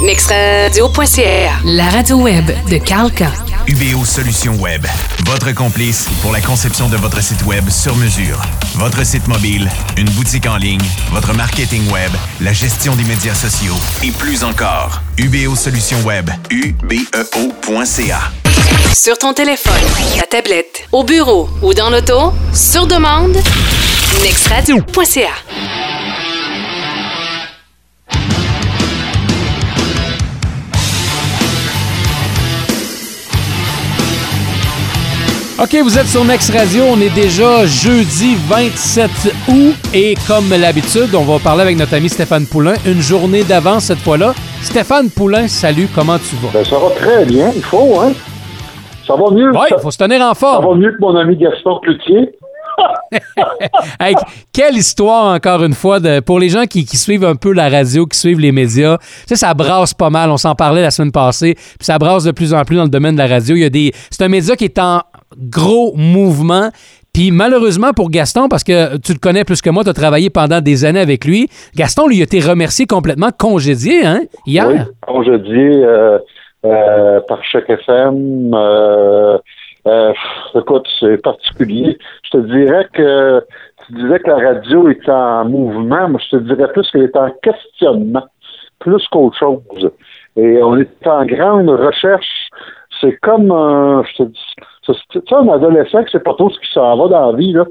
nextradio.ca, 0.00 1.60
la 1.64 1.90
radio 1.90 2.16
web 2.16 2.50
de 2.68 2.78
Carlca. 2.78 3.30
UBO 3.66 4.04
Solutions 4.04 4.56
Web, 4.58 4.86
votre 5.26 5.52
complice 5.54 6.06
pour 6.22 6.32
la 6.32 6.40
conception 6.40 6.88
de 6.88 6.96
votre 6.96 7.22
site 7.22 7.44
web 7.44 7.68
sur 7.68 7.94
mesure. 7.96 8.40
Votre 8.76 9.04
site 9.04 9.28
mobile, 9.28 9.68
une 9.98 10.08
boutique 10.10 10.46
en 10.46 10.56
ligne, 10.56 10.80
votre 11.10 11.34
marketing 11.34 11.90
web, 11.90 12.10
la 12.40 12.52
gestion 12.52 12.96
des 12.96 13.04
médias 13.04 13.34
sociaux 13.34 13.76
et 14.02 14.10
plus 14.10 14.42
encore. 14.42 15.02
UBO 15.18 15.54
Solutions 15.54 16.00
Web, 16.04 16.30
ubeo.ca. 16.50 18.20
Sur 18.94 19.18
ton 19.18 19.34
téléphone, 19.34 19.74
ta 20.18 20.26
tablette, 20.26 20.88
au 20.92 21.04
bureau 21.04 21.48
ou 21.62 21.74
dans 21.74 21.90
l'auto, 21.90 22.32
sur 22.54 22.86
demande, 22.86 23.36
nextradio.ca. 24.22 25.79
OK, 35.62 35.76
vous 35.82 35.98
êtes 35.98 36.06
sur 36.06 36.24
Next 36.24 36.50
Radio. 36.56 36.84
On 36.90 36.98
est 37.00 37.14
déjà 37.14 37.66
jeudi 37.66 38.34
27 38.48 39.10
août 39.48 39.74
et 39.92 40.14
comme 40.26 40.48
l'habitude, 40.48 41.14
on 41.14 41.24
va 41.24 41.38
parler 41.38 41.62
avec 41.62 41.76
notre 41.76 41.94
ami 41.94 42.08
Stéphane 42.08 42.46
Poulain 42.46 42.74
une 42.86 43.00
journée 43.02 43.44
d'avance 43.44 43.84
cette 43.84 43.98
fois-là. 43.98 44.32
Stéphane 44.62 45.10
Poulain, 45.10 45.48
salut, 45.48 45.86
comment 45.94 46.18
tu 46.18 46.34
vas? 46.36 46.48
Ben, 46.54 46.64
ça 46.64 46.78
va 46.78 46.88
très 46.96 47.26
bien, 47.26 47.52
il 47.54 47.62
faut, 47.62 48.00
hein? 48.00 48.12
Ça 49.06 49.14
va 49.16 49.30
mieux. 49.30 49.50
Oui, 49.50 49.66
ça, 49.68 49.76
il 49.78 49.82
faut 49.82 49.90
se 49.90 49.98
tenir 49.98 50.22
en 50.22 50.28
ça 50.30 50.34
forme. 50.34 50.64
va 50.66 50.74
mieux 50.76 50.92
que 50.92 51.00
mon 51.00 51.14
ami 51.16 51.36
Gaston 51.36 51.78
Cloutier. 51.80 52.30
Hey, 54.00 54.14
quelle 54.52 54.76
histoire, 54.76 55.34
encore 55.34 55.62
une 55.64 55.74
fois, 55.74 56.00
de, 56.00 56.20
pour 56.20 56.38
les 56.38 56.48
gens 56.48 56.64
qui, 56.64 56.86
qui 56.86 56.96
suivent 56.96 57.24
un 57.24 57.34
peu 57.34 57.52
la 57.52 57.68
radio, 57.68 58.06
qui 58.06 58.18
suivent 58.18 58.38
les 58.40 58.52
médias. 58.52 58.96
Tu 58.98 59.06
sais, 59.26 59.36
ça 59.36 59.52
brasse 59.52 59.92
pas 59.92 60.08
mal. 60.08 60.30
On 60.30 60.36
s'en 60.38 60.54
parlait 60.54 60.80
la 60.80 60.90
semaine 60.90 61.12
passée. 61.12 61.54
Puis 61.54 61.76
ça 61.80 61.98
brasse 61.98 62.24
de 62.24 62.30
plus 62.30 62.54
en 62.54 62.64
plus 62.64 62.76
dans 62.76 62.84
le 62.84 62.88
domaine 62.88 63.16
de 63.16 63.18
la 63.20 63.26
radio. 63.26 63.56
Il 63.56 63.60
y 63.62 63.64
a 63.64 63.68
des, 63.68 63.92
c'est 64.10 64.22
un 64.22 64.28
média 64.28 64.56
qui 64.56 64.64
est 64.64 64.78
en 64.78 65.02
gros 65.36 65.94
mouvement. 65.96 66.70
Puis 67.12 67.30
malheureusement 67.32 67.92
pour 67.94 68.10
Gaston, 68.10 68.48
parce 68.48 68.62
que 68.62 68.96
tu 68.98 69.12
le 69.12 69.18
connais 69.18 69.44
plus 69.44 69.60
que 69.60 69.70
moi, 69.70 69.82
tu 69.82 69.90
as 69.90 69.94
travaillé 69.94 70.30
pendant 70.30 70.60
des 70.60 70.84
années 70.84 71.00
avec 71.00 71.24
lui, 71.24 71.48
Gaston, 71.74 72.06
lui, 72.06 72.20
a 72.20 72.24
été 72.24 72.40
remercié 72.40 72.86
complètement, 72.86 73.30
congédié, 73.36 74.06
hein, 74.06 74.20
hier. 74.46 74.86
Congédié 75.06 75.84
euh, 75.84 76.18
euh, 76.64 77.20
par 77.26 77.42
chaque 77.42 77.70
FM. 77.70 78.52
Euh, 78.52 79.38
euh, 79.86 80.12
écoute, 80.54 80.86
c'est 80.98 81.16
particulier. 81.22 81.96
Je 82.24 82.30
te 82.30 82.36
dirais 82.36 82.86
que 82.92 83.42
tu 83.86 83.94
disais 83.94 84.18
que 84.18 84.28
la 84.28 84.36
radio 84.36 84.88
est 84.90 85.08
en 85.08 85.46
mouvement, 85.46 86.08
mais 86.08 86.18
je 86.18 86.36
te 86.36 86.42
dirais 86.42 86.70
plus 86.72 86.90
qu'elle 86.90 87.04
est 87.04 87.16
en 87.16 87.30
questionnement, 87.42 88.26
plus 88.78 89.02
qu'autre 89.08 89.38
chose. 89.38 89.90
Et 90.36 90.62
on 90.62 90.76
est 90.76 91.06
en 91.06 91.24
grande 91.24 91.70
recherche. 91.70 92.50
C'est 93.00 93.16
comme 93.22 93.50
un, 93.50 94.04
je 94.04 94.22
te 94.22 94.28
dis, 94.28 94.54
tu 94.82 94.92
sais, 95.12 95.34
un 95.34 95.48
adolescent 95.48 96.02
qui 96.04 96.10
sait 96.12 96.20
pas 96.20 96.34
trop 96.34 96.50
ce 96.50 96.58
qui 96.58 96.72
s'en 96.72 96.96
va 96.96 97.08
dans 97.08 97.32
la 97.32 97.36
vie. 97.36 97.52
Là. 97.52 97.64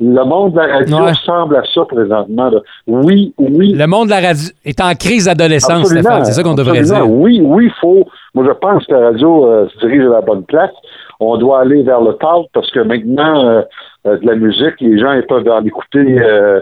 Le 0.00 0.24
monde 0.24 0.52
de 0.52 0.58
la 0.58 0.66
radio 0.78 0.96
Ouais. 0.96 1.10
ressemble 1.10 1.56
à 1.56 1.62
ça 1.72 1.84
présentement. 1.84 2.50
là. 2.50 2.60
Oui, 2.86 3.32
oui, 3.38 3.72
Le 3.74 3.86
monde 3.86 4.06
de 4.06 4.10
la 4.10 4.20
radio 4.20 4.48
est 4.64 4.80
en 4.80 4.92
crise 4.94 5.26
d'adolescence, 5.26 5.88
Stéphane. 5.88 6.24
C'est 6.24 6.32
ça 6.32 6.42
qu'on 6.42 6.54
devrait 6.54 6.82
dire. 6.82 7.08
Oui, 7.08 7.40
oui, 7.42 7.66
il 7.66 7.72
faut. 7.80 8.04
Moi, 8.34 8.44
je 8.46 8.52
pense 8.52 8.84
que 8.86 8.92
la 8.92 9.06
radio 9.10 9.46
euh, 9.46 9.68
se 9.68 9.78
dirige 9.86 10.06
à 10.06 10.10
la 10.10 10.20
bonne 10.20 10.44
place. 10.44 10.72
On 11.20 11.36
doit 11.38 11.60
aller 11.60 11.82
vers 11.82 12.00
le 12.02 12.12
talk 12.14 12.46
parce 12.52 12.70
que 12.70 12.80
maintenant, 12.80 13.48
euh, 13.48 13.62
euh, 14.06 14.18
de 14.18 14.26
la 14.26 14.34
musique, 14.34 14.74
les 14.80 14.98
gens 14.98 15.12
ils 15.12 15.24
peuvent 15.26 15.48
en 15.48 15.64
écouter 15.64 16.16
euh, 16.20 16.60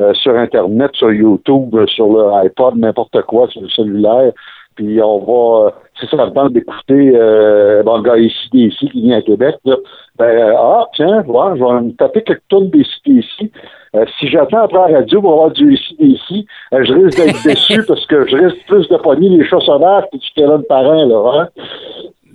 euh, 0.00 0.14
sur 0.14 0.36
Internet, 0.36 0.90
sur 0.94 1.10
YouTube, 1.12 1.74
sur 1.88 2.06
le 2.12 2.30
iPod, 2.44 2.76
n'importe 2.76 3.20
quoi, 3.22 3.48
sur 3.48 3.62
le 3.62 3.68
cellulaire. 3.70 4.32
Puis 4.76 5.00
on 5.02 5.18
va, 5.18 5.66
euh, 5.66 5.70
si 5.98 6.06
ça 6.06 6.30
tente 6.30 6.52
d'écouter 6.52 7.12
euh, 7.14 7.82
bon, 7.82 7.96
le 7.96 8.02
gars 8.02 8.18
ici, 8.18 8.48
ici 8.52 8.88
qui 8.90 9.02
vient 9.02 9.18
à 9.18 9.22
Québec, 9.22 9.56
là, 9.64 9.76
ben, 10.18 10.24
euh, 10.24 10.54
ah, 10.56 10.86
tiens, 10.94 11.24
ouais, 11.26 11.58
je 11.58 11.64
vais 11.64 11.80
me 11.80 11.92
taper 11.92 12.22
quelques 12.22 12.42
tonnes 12.48 12.70
des 12.70 12.84
ici. 13.06 13.50
Euh, 13.94 14.04
si 14.18 14.28
j'attends 14.28 14.62
après 14.64 14.90
la 14.90 14.98
radio 14.98 15.20
pour 15.20 15.32
avoir 15.32 15.50
du 15.50 15.74
ici, 15.74 15.96
ici, 15.98 16.46
euh, 16.72 16.84
je 16.84 16.92
risque 16.92 17.16
d'être 17.16 17.42
déçu 17.44 17.82
parce 17.86 18.04
que 18.06 18.26
je 18.26 18.36
risque 18.36 18.66
plus 18.66 18.88
de 18.88 18.96
pogner 18.96 19.30
les 19.30 19.44
chats 19.44 19.60
sauvages 19.60 20.04
que 20.12 20.18
du 20.18 20.28
de 20.36 20.66
parrain, 20.66 21.06
là, 21.06 21.32
hein? 21.40 21.48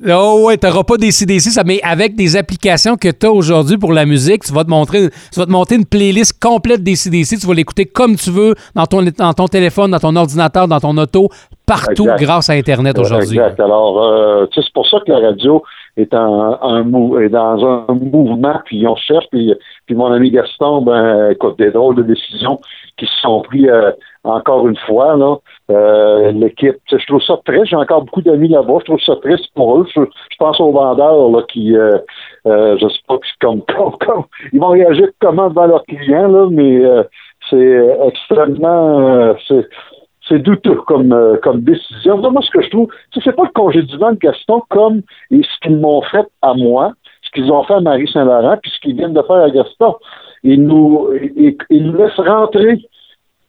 Oh 0.08 0.44
ouais, 0.48 0.58
t'auras 0.58 0.84
pas 0.84 0.98
des 0.98 1.12
CDC, 1.12 1.52
ça, 1.52 1.64
mais 1.64 1.80
avec 1.84 2.16
des 2.16 2.36
applications 2.36 2.96
que 2.98 3.10
tu 3.10 3.26
as 3.26 3.32
aujourd'hui 3.32 3.78
pour 3.78 3.94
la 3.94 4.06
musique, 4.06 4.44
tu 4.44 4.54
vas 4.54 4.64
te 4.64 4.70
montrer, 4.70 5.10
tu 5.32 5.40
vas 5.40 5.46
te 5.46 5.52
monter 5.52 5.76
une 5.76 5.86
playlist 5.86 6.42
complète 6.42 6.82
des 6.84 6.96
CDC, 6.96 7.38
tu 7.40 7.46
vas 7.48 7.54
l'écouter 7.54 7.86
comme 7.86 8.16
tu 8.16 8.32
veux, 8.32 8.56
dans 8.74 8.86
ton, 8.86 9.04
dans 9.18 9.34
ton 9.34 9.46
téléphone, 9.48 9.92
dans 9.92 10.00
ton 10.00 10.16
ordinateur, 10.16 10.68
dans 10.68 10.80
ton 10.80 10.98
auto, 10.98 11.30
partout 11.66 12.04
Exact. 12.04 12.20
grâce 12.22 12.50
à 12.50 12.54
Internet 12.54 12.98
aujourd'hui. 12.98 13.38
Exact. 13.38 13.60
Alors, 13.60 14.04
euh, 14.04 14.46
c'est 14.56 14.62
pour 14.74 14.88
ça 14.88 14.98
que 15.06 15.12
la 15.12 15.20
radio 15.20 15.62
est, 15.98 16.14
en, 16.14 16.58
un 16.64 16.84
mou- 16.84 17.20
est 17.20 17.30
dans 17.30 17.64
un 17.90 17.94
mouvement, 17.94 18.56
puis 18.66 18.88
on 18.88 18.96
cherche, 18.96 19.26
puis, 19.32 19.54
puis 19.86 19.96
mon 19.96 20.12
ami 20.12 20.32
Gaston, 20.32 20.82
ben, 20.82 21.30
écoute, 21.32 21.58
des 21.60 21.70
drôles 21.72 21.96
de 21.96 22.04
décisions 22.04 22.60
qui 22.98 23.06
se 23.06 23.22
sont 23.22 23.42
prises 23.42 23.68
euh, 23.70 23.92
encore 24.24 24.68
une 24.68 24.78
fois, 24.88 25.16
là. 25.16 25.36
Euh, 25.72 26.32
L'équipe, 26.32 26.78
je 26.90 27.06
trouve 27.08 27.22
ça 27.22 27.38
triste, 27.46 27.66
j'ai 27.66 27.76
encore 27.76 28.04
beaucoup 28.04 28.22
d'amis 28.22 28.50
là-bas, 28.50 28.78
je 28.80 28.86
trouve 28.86 29.02
ça 29.02 29.16
triste 29.18 29.48
pour 29.56 29.78
eux. 29.80 29.88
Je, 29.96 30.02
pense 30.38 30.60
aux 30.60 30.72
vendeurs, 30.72 31.30
là, 31.30 31.44
qui, 31.48 31.76
euh, 31.76 31.98
euh, 32.46 32.78
je 32.80 32.88
sais 32.88 33.00
pas, 33.08 33.18
comme, 33.40 33.62
comme, 33.68 33.98
comme, 34.00 34.24
ils 34.52 34.60
vont 34.60 34.70
réagir 34.70 35.08
comment 35.20 35.50
devant 35.50 35.68
leurs 35.68 35.86
clients, 35.86 36.28
là, 36.28 36.48
mais 36.50 36.84
euh, 36.84 37.04
c'est 37.50 37.98
extrêmement, 38.08 39.00
euh, 39.00 39.34
c'est, 39.48 39.68
c'est 40.28 40.40
douteux 40.40 40.76
comme, 40.88 41.40
comme 41.42 41.62
décision. 41.62 42.18
Moi, 42.18 42.42
ce 42.42 42.52
que 42.52 42.62
je 42.62 42.70
trouve, 42.70 42.88
c'est 43.14 43.36
pas 43.36 43.44
le 43.44 43.50
congédiement 43.50 44.12
de 44.12 44.18
Gaston 44.18 44.62
comme 44.70 45.02
et 45.32 45.42
ce 45.42 45.60
qu'ils 45.62 45.78
m'ont 45.78 46.02
fait 46.04 46.28
à 46.42 46.54
moi, 46.54 46.94
ce 47.22 47.32
qu'ils 47.32 47.52
ont 47.52 47.64
fait 47.64 47.74
à 47.76 47.82
Marie-Saint-Laurent, 47.82 48.58
puis 48.62 48.72
ce 48.72 48.80
qu'ils 48.82 48.96
viennent 48.96 49.14
de 49.14 49.22
faire 49.22 49.38
à 49.38 49.50
Gaston. 49.50 49.96
Ils 50.44 50.64
nous, 50.64 51.10
ils, 51.36 51.56
ils 51.70 51.86
nous 51.86 51.98
laissent 51.98 52.18
rentrer 52.18 52.80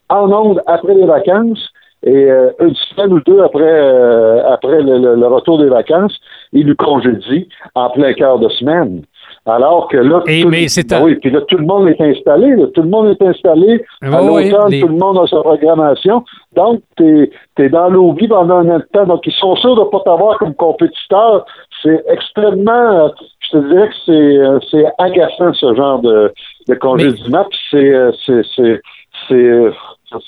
en 0.08 0.30
onde 0.30 0.62
après 0.66 0.94
les 0.94 1.06
vacances 1.06 1.72
et 2.04 2.30
euh, 2.30 2.50
une 2.60 2.74
semaine 2.74 3.12
ou 3.12 3.20
deux 3.20 3.40
après, 3.42 3.62
euh, 3.62 4.42
après 4.52 4.80
le, 4.82 4.98
le- 4.98 5.14
le 5.16 5.26
retour 5.26 5.58
des 5.58 5.68
vacances, 5.68 6.18
ils 6.52 6.66
nous 6.66 6.74
congédient 6.76 7.42
en 7.74 7.90
plein 7.90 8.12
quart 8.14 8.38
de 8.38 8.48
semaine. 8.48 9.02
Alors 9.46 9.88
que 9.88 9.96
là, 9.96 10.22
Et 10.28 10.42
tout, 10.42 10.48
mais 10.50 10.68
ben 10.90 11.00
un- 11.00 11.04
oui, 11.04 11.16
puis 11.16 11.30
là, 11.30 11.40
tout 11.42 11.56
le 11.58 11.64
monde 11.66 11.88
est 11.88 12.00
installé. 12.00 12.54
là. 12.54 12.66
tout 12.74 12.82
le 12.82 12.88
monde 12.88 13.08
est 13.08 13.22
installé. 13.22 13.84
à 14.02 14.22
oui, 14.34 14.50
les- 14.70 14.80
tout 14.80 14.88
le 14.88 14.94
monde 14.96 15.18
a 15.18 15.26
sa 15.26 15.40
programmation. 15.40 16.22
Donc, 16.54 16.80
tu 16.96 17.30
es, 17.58 17.68
dans 17.68 17.88
l'oubli 17.88 18.28
pendant 18.28 18.58
un 18.68 18.80
temps. 18.92 19.06
Donc, 19.06 19.26
ils 19.26 19.32
sont 19.32 19.56
sûrs 19.56 19.74
de 19.74 19.80
ne 19.80 19.86
pas 19.86 20.00
t'avoir 20.04 20.38
comme 20.38 20.54
compétiteur. 20.54 21.44
C'est 21.82 22.04
extrêmement, 22.08 23.06
euh, 23.06 23.08
je 23.40 23.50
te 23.58 23.68
dirais 23.68 23.88
que 23.88 23.94
c'est, 24.06 24.12
euh, 24.12 24.58
c'est 24.70 24.84
agaçant, 24.98 25.52
ce 25.54 25.74
genre 25.74 26.00
de, 26.00 26.32
de 26.68 26.74
congédiement. 26.74 27.44
Puis 27.50 27.58
c'est, 27.70 28.80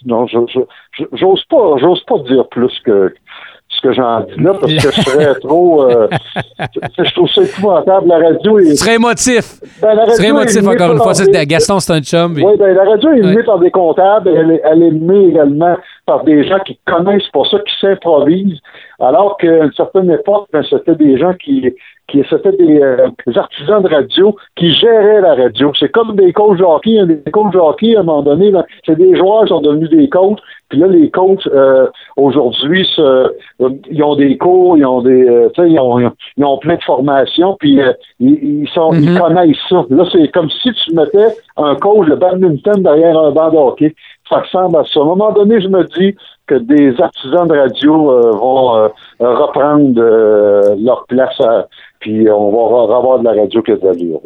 non, 0.07 0.27
je, 0.27 0.39
j'ose 1.13 1.45
pas, 1.51 1.77
j'ose 1.81 2.03
pas 2.05 2.19
dire 2.21 2.47
plus 2.49 2.73
que 2.85 3.15
ce 3.69 3.81
que 3.81 3.93
j'en 3.93 4.21
dis 4.21 4.41
là, 4.41 4.53
parce 4.55 4.73
que 4.73 4.79
je 4.79 5.01
serais 5.01 5.35
trop, 5.41 5.83
euh, 5.91 6.07
je 6.99 7.13
trouve 7.15 7.29
ça 7.29 7.43
épouvantable. 7.43 8.07
La 8.09 8.19
radio 8.19 8.59
est, 8.61 8.77
serais 8.77 8.95
émotif. 8.97 9.61
ben, 9.83 9.95
la 9.95 10.05
radio 10.05 10.23
est 10.25 10.29
émotif 10.29 10.67
encore 10.69 10.93
une 10.93 10.99
fois. 10.99 11.13
Des- 11.13 11.47
Gaston, 11.47 11.81
c'est 11.81 11.93
un 11.93 12.01
chum. 12.01 12.35
puis- 12.35 12.45
oui, 12.45 12.53
ben, 12.59 12.73
la 12.75 12.85
radio 12.85 13.11
est 13.13 13.21
menée 13.23 13.37
Ouais. 13.37 13.43
par 13.43 13.59
des 13.59 13.71
comptables, 13.73 14.29
elle 14.29 14.53
est, 14.53 14.63
elle 14.65 14.83
est 14.83 14.91
menée 14.93 15.29
également 15.31 15.77
par 16.07 16.23
des 16.25 16.47
gens 16.47 16.61
qui 16.61 16.79
connaissent 16.87 17.29
pour 17.33 17.47
ça, 17.49 17.59
qui 17.59 17.73
s'improvisent, 17.81 18.61
alors 19.01 19.37
qu'à 19.39 19.65
une 19.65 19.73
certaine 19.73 20.11
époque, 20.11 20.47
ben, 20.53 20.63
c'était 20.69 20.95
des 20.95 21.17
gens 21.19 21.35
qui, 21.35 21.73
qui 22.09 22.23
c'était 22.29 22.53
des, 22.53 22.81
euh, 22.81 23.09
des 23.27 23.37
artisans 23.39 23.83
de 23.83 23.89
radio 23.89 24.37
qui 24.57 24.73
géraient 24.75 25.21
la 25.21 25.35
radio. 25.35 25.73
C'est 25.79 25.89
comme 25.91 26.15
des 26.17 26.33
coachs 26.33 26.59
de 26.59 26.65
hockey, 26.65 26.99
hein, 26.99 27.07
des 27.07 27.31
coachs 27.31 27.53
de 27.53 27.59
hockey, 27.59 27.97
à 27.97 28.01
un 28.01 28.03
moment 28.03 28.23
donné, 28.23 28.51
là, 28.51 28.65
c'est 28.85 28.97
des 28.97 29.17
joueurs 29.17 29.43
qui 29.45 29.49
sont 29.49 29.61
devenus 29.61 29.91
des 29.91 30.09
coachs, 30.09 30.39
puis 30.69 30.79
là, 30.79 30.87
les 30.87 31.11
coachs, 31.11 31.47
euh, 31.47 31.87
aujourd'hui, 32.17 32.87
euh, 32.99 33.29
ils 33.91 34.03
ont 34.03 34.17
des 34.17 34.37
cours, 34.37 34.77
ils 34.77 34.85
ont 34.87 35.03
des, 35.03 35.29
euh, 35.29 35.49
tu 35.55 35.63
sais, 35.63 35.71
ils 35.71 35.79
ont, 35.79 35.99
ils 35.99 36.07
ont- 36.07 36.13
ils 36.37 36.45
ont 36.45 36.59
plein 36.59 36.77
de 36.77 36.83
formations, 36.83 37.57
puis 37.59 37.81
euh, 37.81 37.93
ils, 38.21 38.63
ils 38.63 38.69
sont, 38.69 38.93
ils 38.93 39.11
Mhm. 39.11 39.19
connaissent 39.19 39.57
ça. 39.69 39.85
Là, 39.91 40.05
c'est 40.13 40.29
comme 40.29 40.51
si 40.51 40.73
tu 40.73 40.95
mettais 40.95 41.29
un 41.57 41.75
coach 41.77 42.09
de 42.09 42.15
badminton 42.15 42.83
derrière 42.83 43.19
un 43.19 43.31
banc 43.31 43.51
de 43.51 43.57
hockey. 43.57 43.95
Ça 44.29 44.39
ressemble 44.41 44.77
à 44.79 44.85
ça. 44.85 45.01
À 45.01 45.03
un 45.03 45.07
moment 45.07 45.33
donné, 45.33 45.61
je 45.61 45.69
me 45.69 45.85
dis 45.99 46.17
que 46.47 46.55
des 46.55 46.99
artisans 47.01 47.47
de 47.47 47.57
radio 47.59 48.11
euh, 48.11 48.31
vont 48.33 48.77
euh, 48.77 48.89
reprendre 49.21 49.93
euh, 50.01 50.75
leur 50.79 51.05
place, 51.07 51.39
à- 51.41 51.67
puis 52.01 52.31
on 52.31 52.51
va 52.87 52.97
avoir 52.97 53.19
de 53.19 53.25
la 53.25 53.33
radio 53.33 53.61
que 53.63 53.73
de. 53.73 54.19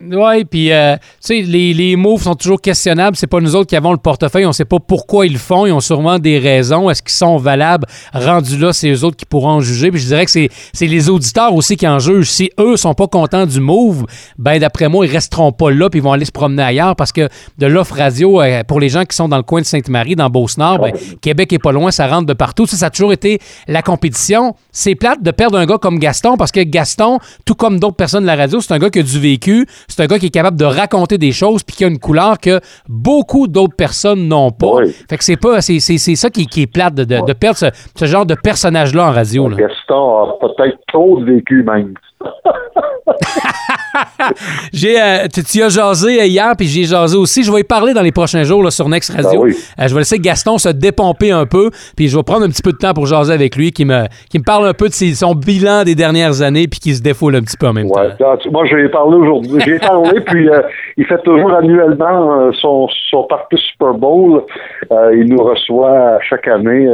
Oui, 0.00 0.44
puis 0.44 0.70
euh, 0.70 0.94
tu 0.96 1.02
sais, 1.18 1.40
les, 1.40 1.74
les 1.74 1.96
moves 1.96 2.22
sont 2.22 2.36
toujours 2.36 2.60
questionnables. 2.60 3.16
C'est 3.16 3.26
pas 3.26 3.40
nous 3.40 3.56
autres 3.56 3.68
qui 3.68 3.74
avons 3.74 3.90
le 3.90 3.98
portefeuille. 3.98 4.46
On 4.46 4.52
sait 4.52 4.64
pas 4.64 4.78
pourquoi 4.78 5.26
ils 5.26 5.32
le 5.32 5.40
font. 5.40 5.66
Ils 5.66 5.72
ont 5.72 5.80
sûrement 5.80 6.20
des 6.20 6.38
raisons. 6.38 6.88
Est-ce 6.88 7.02
qu'ils 7.02 7.10
sont 7.16 7.36
valables? 7.36 7.84
Rendus 8.14 8.56
là, 8.58 8.72
c'est 8.72 8.92
eux 8.92 9.02
autres 9.02 9.16
qui 9.16 9.26
pourront 9.26 9.54
en 9.54 9.60
juger. 9.60 9.90
Puis 9.90 10.00
je 10.00 10.06
dirais 10.06 10.24
que 10.24 10.30
c'est, 10.30 10.50
les 10.80 11.08
auditeurs 11.08 11.52
aussi 11.52 11.76
qui 11.76 11.88
en 11.88 11.98
jugent. 11.98 12.30
Si 12.30 12.48
eux 12.60 12.76
sont 12.76 12.94
pas 12.94 13.08
contents 13.08 13.44
du 13.44 13.58
move, 13.58 14.06
ben 14.38 14.60
d'après 14.60 14.88
moi, 14.88 15.04
ils 15.04 15.10
resteront 15.10 15.50
pas 15.50 15.72
là 15.72 15.90
puis 15.90 15.98
ils 15.98 16.02
vont 16.02 16.12
aller 16.12 16.24
se 16.24 16.30
promener 16.30 16.62
ailleurs 16.62 16.94
parce 16.94 17.10
que 17.10 17.28
de 17.58 17.66
l'offre 17.66 17.96
radio, 17.96 18.40
euh, 18.40 18.62
pour 18.62 18.78
les 18.78 18.90
gens 18.90 19.04
qui 19.04 19.16
sont 19.16 19.28
dans 19.28 19.36
le 19.36 19.42
coin 19.42 19.62
de 19.62 19.66
Sainte-Marie, 19.66 20.14
dans 20.14 20.30
Beauce-Nord, 20.30 20.78
ben, 20.78 20.92
Québec 21.20 21.52
est 21.52 21.58
pas 21.58 21.72
loin, 21.72 21.90
ça 21.90 22.06
rentre 22.06 22.26
de 22.26 22.34
partout. 22.34 22.66
Ça, 22.66 22.76
ça 22.76 22.86
a 22.86 22.90
toujours 22.90 23.12
été 23.12 23.40
la 23.66 23.82
compétition. 23.82 24.54
C'est 24.70 24.94
plate 24.94 25.24
de 25.24 25.32
perdre 25.32 25.58
un 25.58 25.66
gars 25.66 25.78
comme 25.78 25.98
Gaston 25.98 26.36
parce 26.36 26.52
que 26.52 26.60
Gaston, 26.60 27.18
tout 27.44 27.56
comme 27.56 27.80
d'autres 27.80 27.96
personnes 27.96 28.22
de 28.22 28.28
la 28.28 28.36
radio, 28.36 28.60
c'est 28.60 28.72
un 28.72 28.78
gars 28.78 28.90
qui 28.90 29.00
a 29.00 29.02
du 29.02 29.18
vécu 29.18 29.66
c'est 29.88 30.02
un 30.02 30.06
gars 30.06 30.18
qui 30.18 30.26
est 30.26 30.30
capable 30.30 30.58
de 30.58 30.64
raconter 30.64 31.18
des 31.18 31.32
choses 31.32 31.62
puis 31.62 31.76
qui 31.76 31.84
a 31.84 31.88
une 31.88 31.98
couleur 31.98 32.38
que 32.38 32.60
beaucoup 32.88 33.48
d'autres 33.48 33.74
personnes 33.76 34.28
n'ont 34.28 34.50
pas. 34.50 34.84
Fait 35.08 35.16
que 35.16 35.24
c'est 35.24 35.36
pas 35.36 35.60
c'est, 35.60 35.78
ça 35.80 36.30
qui, 36.30 36.42
est 36.42 36.72
plate 36.72 36.94
de, 36.94 37.04
de, 37.04 37.32
perdre 37.32 37.58
ce, 37.58 38.04
genre 38.04 38.26
de 38.26 38.34
personnage-là 38.34 39.08
en 39.08 39.12
radio. 39.12 39.48
Là. 39.48 39.56
Gaston 39.56 40.24
a 40.24 40.38
peut-être 40.40 40.78
trop 40.88 41.20
vécu 41.22 41.62
même. 41.62 41.94
j'ai, 44.72 45.00
euh, 45.00 45.26
tu, 45.32 45.62
as 45.62 45.68
jasé 45.68 46.26
hier, 46.26 46.52
puis 46.56 46.66
j'ai 46.66 46.84
jasé 46.84 47.16
aussi. 47.16 47.42
Je 47.42 47.52
vais 47.52 47.60
y 47.60 47.64
parler 47.64 47.94
dans 47.94 48.02
les 48.02 48.12
prochains 48.12 48.42
jours 48.42 48.62
là, 48.62 48.70
sur 48.70 48.88
Next 48.88 49.14
Radio. 49.14 49.44
Ben 49.44 49.50
euh, 49.50 49.88
je 49.88 49.94
vais 49.94 50.00
laisser 50.00 50.18
Gaston 50.18 50.58
se 50.58 50.68
dépomper 50.68 51.30
un 51.30 51.46
peu, 51.46 51.70
puis 51.96 52.08
je 52.08 52.16
vais 52.16 52.22
prendre 52.22 52.44
un 52.44 52.48
petit 52.48 52.62
peu 52.62 52.72
de 52.72 52.78
temps 52.78 52.94
pour 52.94 53.06
jaser 53.06 53.32
avec 53.32 53.56
lui, 53.56 53.72
qui 53.72 53.84
me, 53.84 54.06
qui 54.30 54.38
me 54.38 54.44
parle 54.44 54.66
un 54.66 54.74
peu 54.74 54.88
de 54.88 54.92
son 54.92 55.34
bilan 55.34 55.84
des 55.84 55.94
dernières 55.94 56.42
années, 56.42 56.66
puis 56.68 56.80
qui 56.80 56.94
se 56.94 57.02
défoule 57.02 57.36
un 57.36 57.40
petit 57.40 57.56
peu 57.56 57.66
en 57.66 57.72
même 57.72 57.88
temps. 57.88 58.02
Moi, 58.50 58.66
je 58.66 58.76
vais 58.76 58.88
parler 58.88 59.16
aujourd'hui. 59.16 59.60
J'ai 59.60 59.78
parlé, 59.78 60.20
puis 60.26 60.48
euh, 60.48 60.62
il 60.96 61.04
fait 61.06 61.22
toujours 61.22 61.52
annuellement 61.52 62.52
son, 62.52 62.88
son 63.10 63.24
parti 63.24 63.56
Super 63.72 63.94
Bowl. 63.94 64.44
il 64.90 65.26
nous 65.28 65.42
reçoit 65.42 66.18
chaque 66.28 66.48
année, 66.48 66.88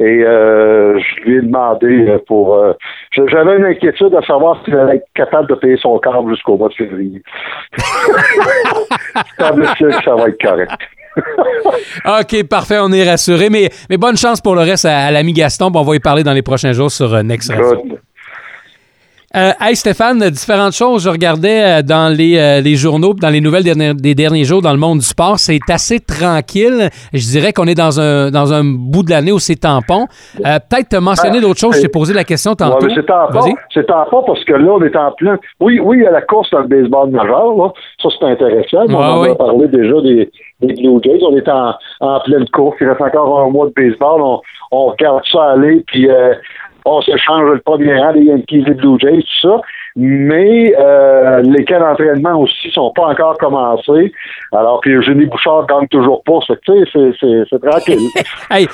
et 0.00 0.20
je 0.20 1.24
lui 1.24 1.38
ai 1.38 1.42
demandé 1.42 2.18
pour... 2.26 2.58
J'avais 3.12 3.56
une 3.56 3.64
inquiétude 3.64 4.14
à 4.14 4.22
savoir 4.22 4.62
s'il 4.68 4.78
allait 4.78 4.96
être 4.96 5.08
capable 5.14 5.48
de 5.48 5.54
payer 5.54 5.76
son 5.76 5.98
câble 5.98 6.34
jusqu'au 6.34 6.56
mois 6.56 6.68
de 6.68 6.74
février. 6.74 7.22
que 9.78 9.90
ça 10.04 10.14
va 10.14 10.28
être 10.28 10.40
correct. 10.40 10.72
OK, 12.04 12.48
parfait, 12.48 12.78
on 12.80 12.92
est 12.92 13.08
rassuré. 13.08 13.50
Mais, 13.50 13.70
mais 13.90 13.96
bonne 13.96 14.16
chance 14.16 14.40
pour 14.40 14.54
le 14.54 14.62
reste 14.62 14.84
à, 14.84 15.10
l'ami 15.10 15.32
Gaston. 15.32 15.70
on 15.74 15.82
va 15.82 15.96
y 15.96 16.00
parler 16.00 16.22
dans 16.22 16.32
les 16.32 16.42
prochains 16.42 16.72
jours 16.72 16.90
sur 16.90 17.12
euh, 17.12 17.22
Next 17.22 17.50
Radio. 17.50 17.98
Euh, 19.36 19.50
hey 19.60 19.76
Stéphane, 19.76 20.20
différentes 20.30 20.72
choses. 20.72 21.04
Je 21.04 21.10
regardais 21.10 21.80
euh, 21.80 21.82
dans 21.82 22.08
les, 22.10 22.38
euh, 22.38 22.62
les, 22.62 22.76
journaux, 22.76 23.12
dans 23.12 23.28
les 23.28 23.42
nouvelles 23.42 23.62
des 23.62 24.14
derniers 24.14 24.44
jours 24.44 24.62
dans 24.62 24.72
le 24.72 24.78
monde 24.78 25.00
du 25.00 25.04
sport. 25.04 25.38
C'est 25.38 25.60
assez 25.68 26.00
tranquille. 26.00 26.88
Je 27.12 27.30
dirais 27.32 27.52
qu'on 27.52 27.66
est 27.66 27.74
dans 27.74 28.00
un, 28.00 28.30
dans 28.30 28.54
un 28.54 28.64
bout 28.64 29.02
de 29.02 29.10
l'année 29.10 29.30
où 29.30 29.38
c'est 29.38 29.56
tampon. 29.56 30.06
Peut-être 30.36 30.88
te 30.88 30.96
mentionner 30.96 31.42
d'autres 31.42 31.60
choses. 31.60 31.76
Je 31.76 31.82
t'ai 31.82 31.88
posé 31.88 32.14
la 32.14 32.24
question 32.24 32.54
tantôt. 32.54 32.88
c'est 32.88 33.04
tampon. 33.04 33.52
C'est 33.74 33.86
tampon 33.86 34.22
parce 34.26 34.42
que 34.44 34.54
là, 34.54 34.72
on 34.72 34.82
est 34.82 34.96
en 34.96 35.12
plein. 35.12 35.38
Oui, 35.60 35.78
oui, 35.78 35.98
il 35.98 36.04
y 36.04 36.06
a 36.06 36.10
la 36.10 36.22
course 36.22 36.48
dans 36.50 36.60
le 36.60 36.68
baseball 36.68 37.10
majeur. 37.10 37.54
Là. 37.54 37.68
Ça, 38.02 38.08
c'est 38.18 38.24
intéressant. 38.24 38.86
on 38.88 38.94
en 38.94 39.22
a 39.24 39.34
parlé 39.34 39.68
déjà 39.68 40.00
des, 40.00 40.30
des 40.62 40.72
Blue 40.72 41.00
Jays. 41.04 41.20
On 41.22 41.36
est 41.36 41.48
en, 41.50 41.74
en 42.00 42.20
pleine 42.20 42.48
course. 42.48 42.78
Il 42.80 42.88
reste 42.88 43.02
encore 43.02 43.40
un 43.40 43.50
mois 43.50 43.66
de 43.66 43.72
baseball. 43.76 44.22
On, 44.22 44.40
on 44.70 44.86
regarde 44.86 45.22
ça 45.30 45.50
aller. 45.50 45.84
Puis 45.86 46.08
on 46.88 47.00
se 47.02 47.16
change 47.16 47.50
le 47.50 47.58
premier 47.60 47.98
rang 47.98 48.12
des 48.12 48.22
Yankees 48.22 48.64
et 48.66 48.74
Blue 48.74 48.98
Jays, 48.98 49.22
tout 49.22 49.48
ça 49.48 49.60
mais 50.00 50.72
euh, 50.78 51.42
les 51.42 51.64
cas 51.64 51.80
d'entraînement 51.80 52.40
aussi 52.40 52.70
sont 52.70 52.92
pas 52.94 53.06
encore 53.06 53.36
commencés. 53.36 54.12
Alors 54.52 54.80
que 54.80 54.90
Eugénie 54.90 55.26
Bouchard 55.26 55.66
gagne 55.66 55.88
toujours 55.88 56.22
pas. 56.22 56.38
Tu 56.64 56.84
sais, 56.94 57.44
c'est 57.50 57.68
tranquille. 57.68 57.98
hey, 58.50 58.68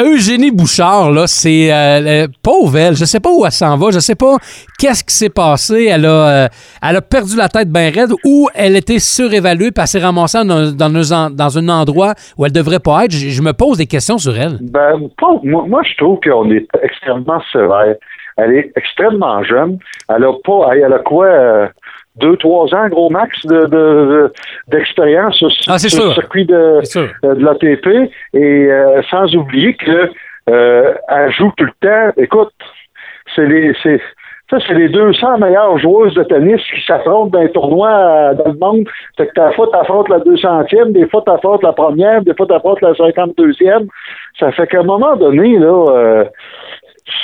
Eugénie 0.00 0.50
Bouchard, 0.50 1.12
là, 1.12 1.28
c'est 1.28 1.72
euh, 1.72 2.26
pauvre 2.42 2.76
elle. 2.76 2.96
Je 2.96 3.04
sais 3.04 3.20
pas 3.20 3.30
où 3.30 3.46
elle 3.46 3.52
s'en 3.52 3.76
va. 3.76 3.92
Je 3.92 4.00
sais 4.00 4.16
pas 4.16 4.38
qu'est-ce 4.76 5.04
qui 5.04 5.14
s'est 5.14 5.30
passé. 5.30 5.88
Elle 5.88 6.04
a, 6.04 6.44
euh, 6.44 6.48
elle 6.82 6.96
a 6.96 7.00
perdu 7.00 7.36
la 7.36 7.48
tête 7.48 7.70
bien 7.70 7.92
raide 7.92 8.10
ou 8.24 8.48
elle 8.52 8.74
était 8.74 8.98
surévaluée 8.98 9.70
puis 9.70 9.82
elle 9.82 9.86
s'est 9.86 10.00
ramassée 10.00 10.44
dans, 10.44 10.72
dans, 10.72 11.30
dans, 11.30 11.58
un 11.58 11.68
endroit 11.68 12.14
où 12.36 12.44
elle 12.44 12.52
devrait 12.52 12.80
pas 12.80 13.04
être. 13.04 13.12
Je, 13.12 13.40
me 13.40 13.52
pose 13.52 13.78
des 13.78 13.86
questions 13.86 14.18
sur 14.18 14.36
elle. 14.36 14.58
Ben, 14.60 14.98
moi, 15.44 15.64
moi 15.68 15.82
je 15.84 15.96
trouve 15.96 16.18
qu'on 16.24 16.50
est 16.50 16.66
extrêmement 16.82 17.40
sévère. 17.52 17.94
Elle 18.36 18.54
est 18.54 18.72
extrêmement 18.76 19.42
jeune. 19.42 19.78
Elle 20.08 20.24
a 20.24 20.32
pas, 20.44 20.70
elle 20.74 20.92
a 20.92 20.98
quoi, 20.98 21.26
euh, 21.26 21.66
deux, 22.16 22.36
trois 22.36 22.72
ans, 22.74 22.88
gros 22.88 23.10
max, 23.10 23.44
de, 23.46 24.32
d'expérience 24.68 25.36
sur, 25.36 25.50
ah, 25.68 25.74
le 25.74 25.88
circuit 25.88 26.44
de, 26.44 26.80
de, 27.22 27.44
l'ATP. 27.44 28.10
Et 28.34 28.66
euh, 28.66 29.02
sans 29.10 29.34
oublier 29.34 29.74
que 29.74 30.10
euh, 30.48 30.94
elle 31.08 31.32
joue 31.32 31.52
tout 31.56 31.64
le 31.64 31.72
temps. 31.80 32.12
Écoute, 32.16 32.52
c'est 33.34 33.46
les, 33.46 33.74
c'est, 33.82 34.00
ça, 34.50 34.58
c'est 34.66 34.74
les 34.74 34.88
200 34.88 35.38
meilleures 35.38 35.78
joueuses 35.78 36.14
de 36.14 36.24
tennis 36.24 36.60
qui 36.74 36.84
s'affrontent 36.84 37.30
dans 37.30 37.40
les 37.40 37.52
tournois 37.52 38.34
dans 38.34 38.50
le 38.50 38.58
monde. 38.58 38.88
Fait 39.16 39.28
que 39.28 39.48
des 39.48 39.54
fois, 39.54 39.68
t'affrontes 39.70 40.08
la 40.08 40.18
200e, 40.18 40.92
des 40.92 41.06
fois, 41.08 41.22
t'affrontes 41.24 41.62
la 41.62 41.72
première, 41.72 42.22
des 42.22 42.34
fois, 42.34 42.46
t'affrontes 42.46 42.80
la 42.80 42.92
52e. 42.92 43.86
Ça 44.38 44.50
fait 44.50 44.66
qu'à 44.66 44.80
un 44.80 44.84
moment 44.84 45.16
donné, 45.16 45.56
là, 45.58 46.24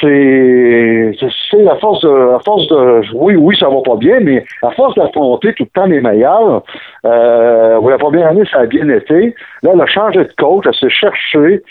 c'est 0.01 1.13
c'est 1.51 1.69
à 1.69 1.77
force 1.77 2.03
de 2.03 2.35
à 2.35 2.39
force 2.41 2.67
de 2.69 3.15
oui 3.15 3.37
oui 3.37 3.57
ça 3.59 3.69
va 3.69 3.81
pas 3.85 3.97
bien 3.97 4.21
mais 4.21 4.45
à 4.63 4.71
force 4.71 4.95
d'affronter 4.95 5.55
tout 5.55 5.65
le 5.65 5.81
temps 5.81 5.87
les 5.87 6.01
meilleurs 6.01 6.63
euh, 7.05 7.81
la 7.89 7.99
première 7.99 8.29
année 8.29 8.43
ça 8.51 8.61
a 8.61 8.67
bien 8.67 8.89
été. 8.89 9.35
Là 9.63 9.71
elle 9.75 9.81
a 9.81 9.87
changé 9.87 10.19
de 10.19 10.33
coach 10.39 10.65
elle 10.67 10.75
s'est 10.75 10.91
cherchée. 10.91 11.63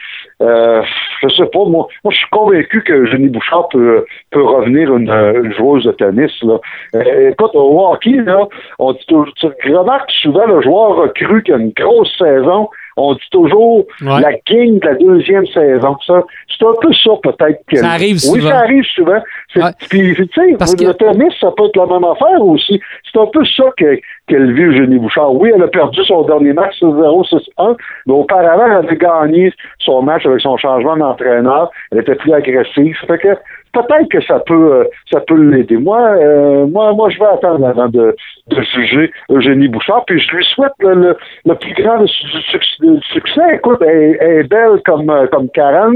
Euh, 0.41 0.81
je 1.21 1.29
sais 1.29 1.45
pas 1.45 1.65
moi 1.65 1.87
moi 2.03 2.11
je 2.11 2.17
suis 2.17 2.29
convaincu 2.31 2.83
que 2.83 3.05
Jenny 3.05 3.29
Bouchard 3.29 3.69
peut 3.69 4.05
peut 4.31 4.43
revenir 4.43 4.95
une, 4.95 5.53
joueuse 5.57 5.85
de 5.85 5.91
tennis 5.91 6.31
là. 6.43 6.59
Euh, 6.95 7.31
écoute 7.31 7.51
au 7.53 7.87
hockey 7.87 8.21
là 8.23 8.47
on 8.79 8.93
dit 8.93 9.05
tu 9.07 9.75
remarques 9.75 10.11
souvent 10.11 10.45
le 10.45 10.61
joueur 10.61 10.95
recru 10.95 11.43
qui 11.43 11.51
a 11.51 11.57
une 11.57 11.71
grosse 11.71 12.15
saison 12.17 12.69
on 12.97 13.13
dit 13.13 13.29
toujours 13.31 13.85
la 14.01 14.33
king 14.45 14.79
de 14.79 14.85
la 14.85 14.95
deuxième 14.95 15.45
saison. 15.47 15.97
Ça, 16.05 16.23
c'est 16.47 16.65
un 16.65 16.73
peu 16.81 16.93
ça 16.93 17.11
peut-être. 17.23 17.61
Que... 17.67 17.77
Ça 17.77 17.91
arrive 17.91 18.17
souvent. 18.17 18.35
Oui, 18.35 18.41
ça 18.41 18.59
arrive 18.59 18.83
souvent. 18.83 19.21
Puis, 19.89 20.15
tu 20.15 20.27
sais, 20.33 20.51
le 20.51 20.93
tennis, 20.93 21.33
ça 21.39 21.51
peut 21.55 21.65
être 21.65 21.75
la 21.75 21.85
même 21.87 22.03
affaire 22.03 22.41
aussi. 22.41 22.79
C'est 23.11 23.19
un 23.19 23.27
peu 23.27 23.43
ça 23.45 23.65
que, 23.77 23.99
qu'elle 24.27 24.53
vit 24.53 24.63
Eugénie 24.63 24.97
Bouchard. 24.97 25.33
Oui, 25.33 25.51
elle 25.53 25.63
a 25.63 25.67
perdu 25.67 26.03
son 26.05 26.23
dernier 26.23 26.53
match 26.53 26.81
0-6-1, 26.81 27.75
mais 28.05 28.13
auparavant, 28.13 28.65
elle 28.65 28.85
avait 28.85 28.97
gagné 28.97 29.53
son 29.79 30.01
match 30.01 30.25
avec 30.25 30.41
son 30.41 30.57
changement 30.57 30.97
d'entraîneur. 30.97 31.71
Elle 31.91 31.99
était 31.99 32.15
plus 32.15 32.33
agressive. 32.33 32.95
Ça 33.01 33.07
fait 33.07 33.19
que 33.19 33.37
peut-être 33.75 34.09
que 34.09 34.23
ça 34.25 34.39
peut 34.39 34.73
euh, 34.73 34.83
ça 35.11 35.19
peut 35.21 35.35
l'aider. 35.35 35.77
Moi, 35.77 35.99
euh, 35.99 36.65
moi, 36.67 36.93
moi, 36.93 37.09
je 37.09 37.19
vais 37.19 37.25
attendre 37.25 37.67
avant 37.67 37.89
de, 37.89 38.15
de 38.47 38.61
juger 38.61 39.11
Eugénie 39.29 39.67
Bouchard, 39.67 40.03
puis 40.05 40.19
je 40.19 40.35
lui 40.35 40.45
souhaite 40.53 40.71
le, 40.79 41.15
le, 41.45 41.55
plus 41.55 41.73
grand 41.73 42.05
succès. 42.07 43.41
Écoute, 43.55 43.79
elle, 43.81 44.17
est 44.21 44.43
belle 44.43 44.81
comme, 44.85 45.09
euh, 45.09 45.27
comme 45.27 45.49
40, 45.49 45.95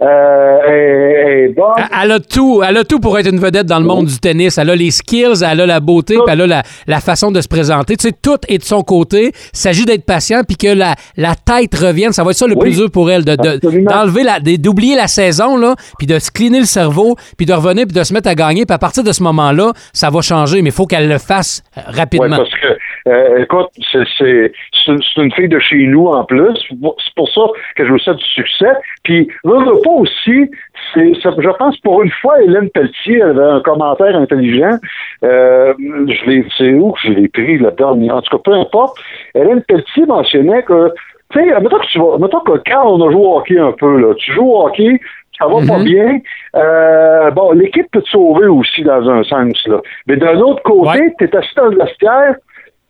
elle, 0.00 0.68
est 0.68 1.54
bonne. 1.54 1.74
Elle 2.02 2.12
a 2.12 2.20
tout, 2.20 2.62
elle 2.66 2.76
a 2.76 2.84
tout 2.84 3.00
pour 3.00 3.18
être 3.18 3.30
une 3.30 3.40
vedette 3.40 3.66
dans 3.66 3.80
le 3.80 3.86
monde 3.86 4.06
du 4.06 4.18
tennis. 4.18 4.58
Elle 4.58 4.70
a 4.70 4.76
les 4.76 4.90
skills, 4.90 5.42
elle 5.42 5.60
a 5.60 5.66
la 5.66 5.80
beauté, 5.80 6.14
puis 6.14 6.32
elle 6.32 6.42
a 6.42 6.46
la, 6.46 6.62
la, 6.86 7.00
façon 7.00 7.30
de 7.30 7.40
se 7.40 7.48
présenter. 7.48 7.96
Tu 7.96 8.08
sais, 8.08 8.14
tout 8.22 8.38
est 8.48 8.58
de 8.58 8.64
son 8.64 8.82
côté. 8.82 9.32
Il 9.32 9.58
s'agit 9.58 9.84
d'être 9.84 10.06
patient, 10.06 10.42
puis 10.46 10.56
que 10.56 10.74
la, 10.74 10.94
la 11.16 11.34
tête 11.34 11.74
revienne. 11.74 12.12
Ça 12.12 12.22
va 12.22 12.30
être 12.30 12.36
ça 12.36 12.46
le 12.46 12.56
plus 12.56 12.76
dur 12.76 12.90
pour 12.90 13.10
elle, 13.10 13.24
d'enlever, 13.24 14.22
de, 14.42 14.56
d'oublier 14.56 14.96
la 14.96 15.08
saison, 15.08 15.56
là, 15.56 15.74
puis 15.98 16.06
de 16.06 16.18
se 16.18 16.30
cleaner 16.30 16.60
le 16.60 16.66
cerveau 16.66 17.15
puis 17.36 17.46
de 17.46 17.52
revenir, 17.52 17.86
puis 17.86 17.98
de 17.98 18.04
se 18.04 18.12
mettre 18.12 18.28
à 18.28 18.34
gagner. 18.34 18.66
Puis 18.66 18.74
à 18.74 18.78
partir 18.78 19.02
de 19.02 19.12
ce 19.12 19.22
moment-là, 19.22 19.72
ça 19.92 20.10
va 20.10 20.20
changer. 20.20 20.62
Mais 20.62 20.70
il 20.70 20.74
faut 20.74 20.86
qu'elle 20.86 21.08
le 21.08 21.18
fasse 21.18 21.62
euh, 21.76 21.80
rapidement. 21.86 22.36
parce 22.36 22.50
que, 22.50 23.10
euh, 23.10 23.42
écoute, 23.42 23.68
c'est 23.92 25.22
une, 25.22 25.32
fille 25.32 25.48
de 25.48 25.58
chez 25.58 25.86
nous 25.86 26.06
en 26.06 26.24
plus. 26.24 26.56
C'est 26.68 27.14
pour 27.14 27.28
ça 27.28 27.42
que 27.76 27.86
je 27.86 27.92
vous 27.92 27.98
souhaite 27.98 28.16
du 28.16 28.24
succès. 28.24 28.72
Puis, 29.04 29.28
le 29.44 29.82
pas 29.82 29.90
aussi, 29.90 30.50
je 30.94 31.56
pense 31.58 31.76
pour 31.78 32.02
une 32.02 32.10
fois, 32.22 32.42
Hélène 32.42 32.70
Pelletier 32.70 33.22
avait 33.22 33.42
un 33.42 33.60
commentaire 33.60 34.16
intelligent. 34.16 34.78
Euh, 35.24 35.74
je 35.78 36.30
l'ai, 36.30 36.44
c'est 36.56 36.72
où 36.72 36.92
que 36.92 37.00
je 37.04 37.10
l'ai 37.10 37.28
pris 37.28 37.58
la 37.58 37.70
dernière? 37.70 38.16
En 38.16 38.22
tout 38.22 38.36
cas, 38.36 38.42
peu 38.44 38.54
importe. 38.54 38.98
Hélène 39.34 39.62
Pelletier 39.62 40.06
mentionnait 40.06 40.62
que 40.62 40.92
tu 41.32 41.40
sais, 41.40 41.60
mettons 41.60 41.78
que 41.78 41.86
tu 41.86 41.98
vas, 41.98 42.18
mettons 42.18 42.40
que 42.40 42.62
quand 42.70 42.86
on 42.86 43.08
a 43.08 43.10
joué 43.10 43.20
au 43.20 43.36
hockey 43.38 43.58
un 43.58 43.72
peu, 43.72 43.98
là, 43.98 44.14
tu 44.14 44.32
joues 44.32 44.52
au 44.52 44.66
hockey, 44.66 45.00
ça 45.38 45.46
va 45.46 45.54
pas 45.66 45.78
mhm. 45.78 45.84
bien. 45.84 46.18
Euh, 46.54 47.30
bon, 47.30 47.52
l'équipe 47.52 47.90
peut 47.90 48.02
te 48.02 48.08
sauver 48.08 48.46
aussi 48.46 48.82
dans 48.82 49.08
un 49.08 49.22
sens, 49.24 49.66
là. 49.66 49.80
Mais 50.06 50.16
d'un 50.16 50.38
autre 50.38 50.62
côté, 50.62 51.14
tu 51.18 51.24
es 51.24 51.36
assis 51.36 51.54
dans 51.56 51.66
le 51.66 51.76
vestiaire, 51.76 52.36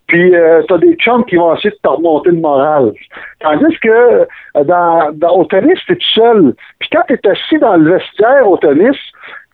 puis 0.07 0.35
euh, 0.35 0.63
tu 0.69 0.75
as 0.75 0.79
des 0.79 0.95
chums 0.97 1.25
qui 1.25 1.37
vont 1.37 1.55
essayer 1.55 1.71
de 1.71 1.79
te 1.83 1.89
remonter 1.89 2.31
le 2.31 2.41
moral. 2.41 2.93
Tandis 3.41 3.79
que 3.81 3.89
euh, 3.89 4.65
dans, 4.65 5.13
au 5.35 5.45
tennis, 5.47 5.79
tu 5.87 5.93
es 5.93 5.97
tout 5.97 6.13
seul. 6.15 6.55
Puis 6.79 6.89
quand 6.93 7.03
tu 7.09 7.15
es 7.15 7.29
assis 7.29 7.59
dans 7.59 7.77
le 7.77 7.93
vestiaire 7.95 8.49
au 8.49 8.57
tennis, 8.57 8.97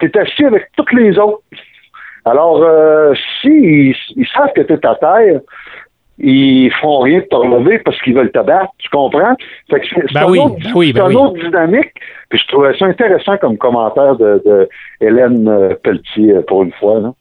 tu 0.00 0.06
es 0.06 0.18
assis 0.18 0.44
avec 0.44 0.68
toutes 0.76 0.92
les 0.92 1.18
autres. 1.18 1.42
Alors, 2.24 2.62
euh, 2.62 3.14
s'ils 3.40 3.96
ils 4.16 4.28
savent 4.28 4.52
que 4.54 4.60
tu 4.60 4.74
es 4.74 4.86
à 4.86 4.94
terre, 4.94 5.40
ils 6.22 6.70
font 6.80 7.00
rien 7.00 7.18
de 7.18 7.24
te 7.24 7.34
relever 7.34 7.80
parce 7.80 8.00
qu'ils 8.02 8.14
veulent 8.14 8.30
te 8.30 8.38
battre, 8.38 8.70
tu 8.78 8.88
comprends? 8.90 9.34
Fait 9.68 9.80
que 9.80 9.86
c'est 9.88 10.14
Ben 10.14 10.26
oui, 10.28 10.38
autre, 10.38 10.54
ben 10.62 10.72
oui, 10.74 10.92
ben 10.92 11.00
c'est 11.00 11.04
un 11.04 11.08
oui. 11.08 11.16
autre 11.16 11.44
dynamique. 11.44 11.92
Puis 12.28 12.38
je 12.38 12.46
trouvais 12.52 12.78
ça 12.78 12.86
intéressant 12.86 13.36
comme 13.38 13.58
commentaire 13.58 14.16
de, 14.16 14.40
de 14.46 14.68
Hélène 15.00 15.48
euh, 15.48 15.74
Pelletier 15.82 16.32
euh, 16.32 16.42
pour 16.46 16.62
une 16.62 16.72
fois. 16.72 17.00
Là. 17.00 17.12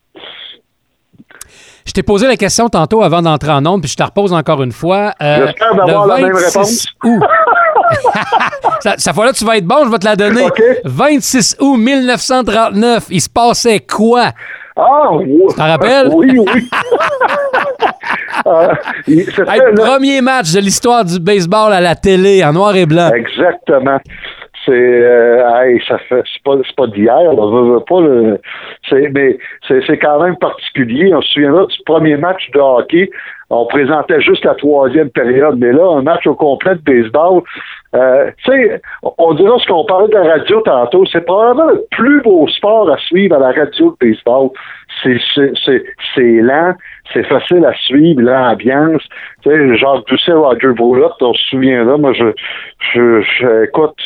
Je 1.86 1.94
t'ai 1.94 2.04
posé 2.04 2.28
la 2.28 2.38
question 2.38 2.70
tantôt 2.70 3.02
avant 3.02 3.24
d'entrer 3.24 3.52
en 3.52 3.66
onde, 3.66 3.82
puis 3.82 3.90
je 3.90 3.98
te 3.98 4.04
repose 4.04 4.34
encore 4.34 4.62
une 4.62 4.72
fois. 4.72 5.14
Euh, 5.22 5.48
J'espère 5.48 5.76
d'avoir 5.76 6.06
le 6.06 6.14
la 6.14 6.28
même 6.28 6.34
26 6.34 6.88
août. 7.04 7.24
ça, 8.82 8.94
cette 8.98 9.16
fois-là, 9.16 9.34
tu 9.34 9.44
vas 9.44 9.58
être 9.58 9.66
bon, 9.66 9.84
je 9.86 9.90
vais 9.90 9.98
te 9.98 10.06
la 10.06 10.16
donner. 10.16 10.44
OK. 10.46 10.62
26 10.86 11.58
août 11.60 11.78
1939, 11.78 13.08
il 13.10 13.20
se 13.20 13.30
passait 13.30 13.80
quoi? 13.80 14.32
Ah, 14.76 15.10
oui. 15.14 15.38
t'en 15.58 15.66
rappelles? 15.68 16.10
Oui, 16.14 16.38
oui. 16.40 16.70
Euh, 18.48 18.70
Hey, 19.08 19.60
le- 19.60 19.74
premier 19.76 20.22
match 20.22 20.54
de 20.54 20.60
l'histoire 20.60 21.04
du 21.06 21.20
baseball 21.20 21.74
à 21.74 21.82
la 21.82 21.96
télé 21.96 22.44
en 22.44 22.54
noir 22.54 22.76
et 22.76 22.86
blanc. 22.86 23.12
Exactement. 23.14 24.00
C'est 24.66 24.72
euh, 24.72 25.44
hey, 25.64 25.80
ça 25.88 25.98
fait 26.10 26.24
c'est 26.34 26.42
pas 26.44 26.54
c'est 26.66 26.76
pas 26.76 26.88
d'hier, 26.88 27.16
là, 27.16 27.34
veux, 27.34 27.74
veux 27.74 27.80
pas 27.88 28.00
le- 28.02 28.40
c'est 28.90 29.10
mais 29.14 29.38
c'est 29.68 29.82
c'est 29.86 29.98
quand 30.00 30.22
même 30.24 30.38
particulier. 30.38 31.14
On 31.14 31.22
se 31.22 31.32
souviendra 31.34 31.66
du 31.66 31.78
premier 31.86 32.16
match 32.18 32.50
de 32.54 32.60
hockey. 32.60 33.10
On 33.54 33.66
présentait 33.66 34.22
juste 34.22 34.46
la 34.46 34.56
troisième 34.56 35.10
période, 35.10 35.58
mais 35.60 35.74
là, 35.74 35.98
un 35.98 36.02
match 36.02 36.26
au 36.26 36.36
complet 36.36 36.76
de 36.76 36.82
baseball. 36.82 37.42
Euh, 37.94 38.32
tu 38.46 38.52
sais, 38.52 38.82
on 39.18 39.34
dira 39.34 39.60
ce 39.60 39.68
qu'on 39.68 39.84
parlait 39.84 40.08
de 40.08 40.14
la 40.14 40.24
radio 40.36 40.62
tantôt, 40.62 41.06
c'est 41.06 41.26
probablement 41.26 41.72
le 41.72 41.84
plus 41.92 42.22
beau 42.22 42.48
sport 42.48 42.90
à 42.90 42.98
suivre 42.98 43.36
à 43.36 43.40
la 43.40 43.52
radio 43.52 43.92
de 44.00 44.08
baseball. 44.08 44.52
C'est 45.04 46.42
lent, 46.42 46.76
c'est 47.12 47.24
facile 47.24 47.66
à 47.66 47.74
suivre, 47.74 48.22
l'ambiance. 48.22 49.04
Tu 49.44 49.50
sais, 49.50 49.78
genre 49.78 50.02
Doucet, 50.08 50.32
Roger 50.32 50.72
Broulotte, 50.74 51.22
on 51.22 51.34
se 51.34 51.44
souviendra, 51.50 51.98
moi 51.98 52.14
je 52.14 52.32
je, 52.94 53.22
je 53.22 53.66
écoute, 53.66 54.00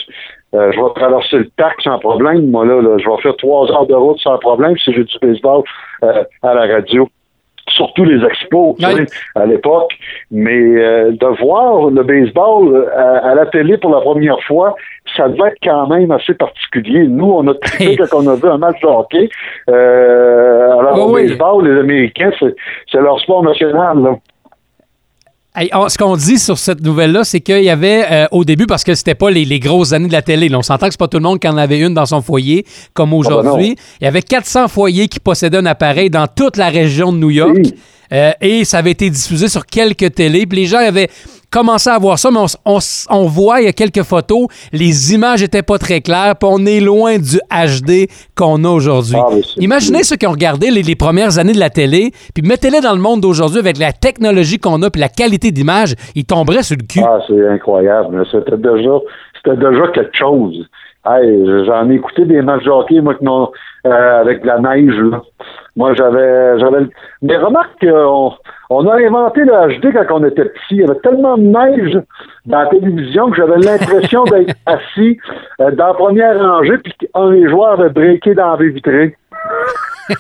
euh, 0.56 0.72
je 0.72 0.80
vais 0.82 0.94
traverser 0.96 1.38
le 1.38 1.50
parc 1.56 1.82
sans 1.82 2.00
problème. 2.00 2.50
Moi, 2.50 2.66
là, 2.66 2.82
là, 2.82 2.98
je 2.98 3.08
vais 3.08 3.22
faire 3.22 3.36
trois 3.38 3.72
heures 3.72 3.86
de 3.86 3.94
route 3.94 4.20
sans 4.20 4.40
problème 4.40 4.76
si 4.78 4.92
j'ai 4.92 5.04
du 5.04 5.20
baseball 5.22 5.62
euh, 6.04 6.24
à 6.42 6.54
la 6.56 6.66
radio. 6.74 7.08
Surtout 7.76 8.06
les 8.06 8.26
expos, 8.26 8.76
sais, 8.80 9.06
à 9.36 9.46
l'époque. 9.46 9.92
Mais 10.32 10.62
euh, 10.62 11.12
de 11.12 11.30
voir 11.42 11.90
le 11.90 12.04
baseball 12.04 12.64
euh, 12.74 12.88
à, 12.96 13.32
à 13.32 13.36
la 13.36 13.46
télé 13.46 13.78
pour 13.78 13.92
la 13.92 14.02
première 14.02 14.42
fois, 14.48 14.76
ça 15.16 15.28
devait 15.30 15.50
être 15.50 15.58
quand 15.62 15.88
même 15.88 16.10
assez 16.12 16.34
particulier. 16.34 17.04
Nous, 17.08 17.30
on 17.40 17.46
a 17.48 17.54
trippé 17.54 18.04
quand 18.10 18.24
on 18.24 18.28
a 18.30 18.36
vu 18.36 18.48
un 18.48 18.58
match 18.58 18.80
de 18.82 18.88
hockey. 18.88 19.30
Euh, 19.70 20.80
alors, 20.80 21.10
au 21.10 21.14
oui. 21.14 21.28
baseball, 21.28 21.68
les 21.68 21.80
Américains, 21.80 22.32
c'est 22.40 22.56
c'est 22.92 23.02
leur 23.02 23.20
sport 23.20 23.44
national. 23.44 23.96
Là. 24.02 24.16
Hey, 25.56 25.70
on- 25.74 25.88
ce 25.88 25.98
qu'on 25.98 26.18
dit 26.18 26.38
sur 26.38 26.58
cette 26.58 26.82
nouvelle-là, 26.82 27.24
c'est 27.24 27.40
qu'il 27.40 27.64
y 27.64 27.70
avait 27.70 28.06
euh, 28.12 28.26
au 28.32 28.44
début, 28.44 28.66
parce 28.66 28.84
que 28.84 28.94
c'était 28.94 29.16
pas 29.16 29.30
les, 29.32 29.46
les 29.46 29.60
grosses 29.60 29.94
années 29.94 30.08
de 30.08 30.12
la 30.14 30.22
télé, 30.22 30.50
là, 30.50 30.58
on 30.58 30.62
s'entend 30.62 30.88
que 30.88 30.92
c'est 30.94 31.00
pas 31.00 31.08
tout 31.08 31.18
le 31.18 31.24
monde 31.24 31.40
qui 31.40 31.48
en 31.48 31.56
avait 31.58 31.80
une 31.80 31.94
dans 31.94 32.06
son 32.06 32.22
foyer, 32.22 32.66
comme 32.94 33.14
aujourd'hui. 33.14 33.76
il 34.02 34.04
y 34.04 34.08
avait 34.08 34.22
400 34.22 34.68
foyers 34.68 35.08
qui 35.08 35.20
possédaient 35.22 35.58
un 35.60 35.66
appareil 35.66 36.10
dans 36.10 36.28
toute 36.28 36.58
la 36.58 36.70
région 36.70 37.14
de 37.14 37.18
New 37.20 37.30
York. 37.30 37.54
Oui. 37.56 37.74
Euh, 38.14 38.32
et 38.42 38.66
ça 38.66 38.80
avait 38.80 38.92
été 38.92 39.10
diffusé 39.10 39.48
sur 39.48 39.66
quelques 39.66 40.14
télés. 40.14 40.46
Puis 40.46 40.60
les 40.60 40.66
gens 40.68 40.78
avaient 40.78 41.10
commencé 41.52 41.90
à 41.90 41.98
voir 41.98 42.20
ça, 42.20 42.30
mais 42.32 42.40
on, 42.66 42.78
on 43.10 43.24
voit, 43.26 43.62
il 43.62 43.66
y 43.66 43.68
a 43.68 43.74
quelques 43.74 44.04
photos, 44.04 44.48
les 44.74 45.14
images 45.14 45.44
étaient 45.44 45.62
pas 45.64 45.78
très 45.78 46.02
claires, 46.02 46.36
puis 46.40 46.50
on 46.52 46.66
est 46.66 46.80
loin 46.80 47.18
du 47.18 47.38
HD 47.50 48.08
qu'on 48.36 48.64
a 48.64 48.70
aujourd'hui. 48.70 49.16
Ah, 49.18 49.30
Imaginez 49.58 50.04
ceux 50.04 50.16
qui 50.16 50.28
ont 50.28 50.32
regardé 50.32 50.72
les, 50.72 50.82
les 50.84 50.96
premières 50.96 51.38
années 51.40 51.54
de 51.54 51.60
la 51.60 51.70
télé, 51.70 52.12
puis 52.34 52.44
mettez-les 52.46 52.82
dans 52.82 52.94
le 52.94 53.02
monde 53.02 53.22
d'aujourd'hui 53.22 53.60
avec 53.60 53.78
la 53.78 53.92
technologie 53.94 54.60
qu'on 54.60 54.82
a, 54.84 54.90
puis 54.90 55.02
la 55.02 55.10
qualité 55.10 55.52
d'image, 55.52 55.96
ils 56.16 56.26
tomberaient 56.26 56.64
sur 56.64 56.78
le 56.80 56.86
cul. 56.88 57.02
Ah, 57.06 57.20
c'est 57.28 57.48
incroyable. 57.48 58.26
C'était 58.32 58.58
déjà, 58.58 58.98
c'était 59.38 59.58
déjà 59.58 59.88
quelque 59.94 60.18
chose. 60.18 60.66
Hey, 61.08 61.46
j'en 61.68 61.90
ai 61.90 61.96
écouté 61.96 62.26
des 62.26 62.42
matchs 62.42 62.64
de 62.64 62.72
hockey, 62.72 63.00
moi, 63.00 63.14
que 63.14 63.24
non, 63.24 63.52
euh, 63.86 64.22
avec 64.22 64.42
de 64.42 64.48
la 64.48 64.60
neige, 64.60 64.96
là. 64.96 65.22
Moi, 65.76 65.94
j'avais, 65.94 66.58
j'avais, 66.60 66.88
mais 67.22 67.38
remarque 67.38 67.80
qu'on 67.80 68.32
on 68.70 68.88
a 68.88 68.96
inventé 68.96 69.42
le 69.42 69.80
HD 69.80 69.94
quand 69.94 70.20
on 70.20 70.26
était 70.26 70.46
petit. 70.46 70.72
Il 70.72 70.78
y 70.78 70.84
avait 70.84 71.00
tellement 71.04 71.38
de 71.38 71.44
neige 71.44 72.00
dans 72.46 72.60
la 72.62 72.68
télévision 72.68 73.30
que 73.30 73.38
j'avais 73.38 73.58
l'impression 73.58 74.24
d'être 74.32 74.56
assis 74.66 75.18
euh, 75.62 75.72
dans 75.72 75.88
la 75.88 75.94
première 75.94 76.40
rangée 76.40 76.78
puis 76.84 76.94
qu'un 77.00 77.32
des 77.32 77.50
joueurs 77.50 77.80
avait 77.80 77.90
breaké 77.90 78.34
dans 78.34 78.56
la 78.56 78.66
vitrée. 78.68 79.16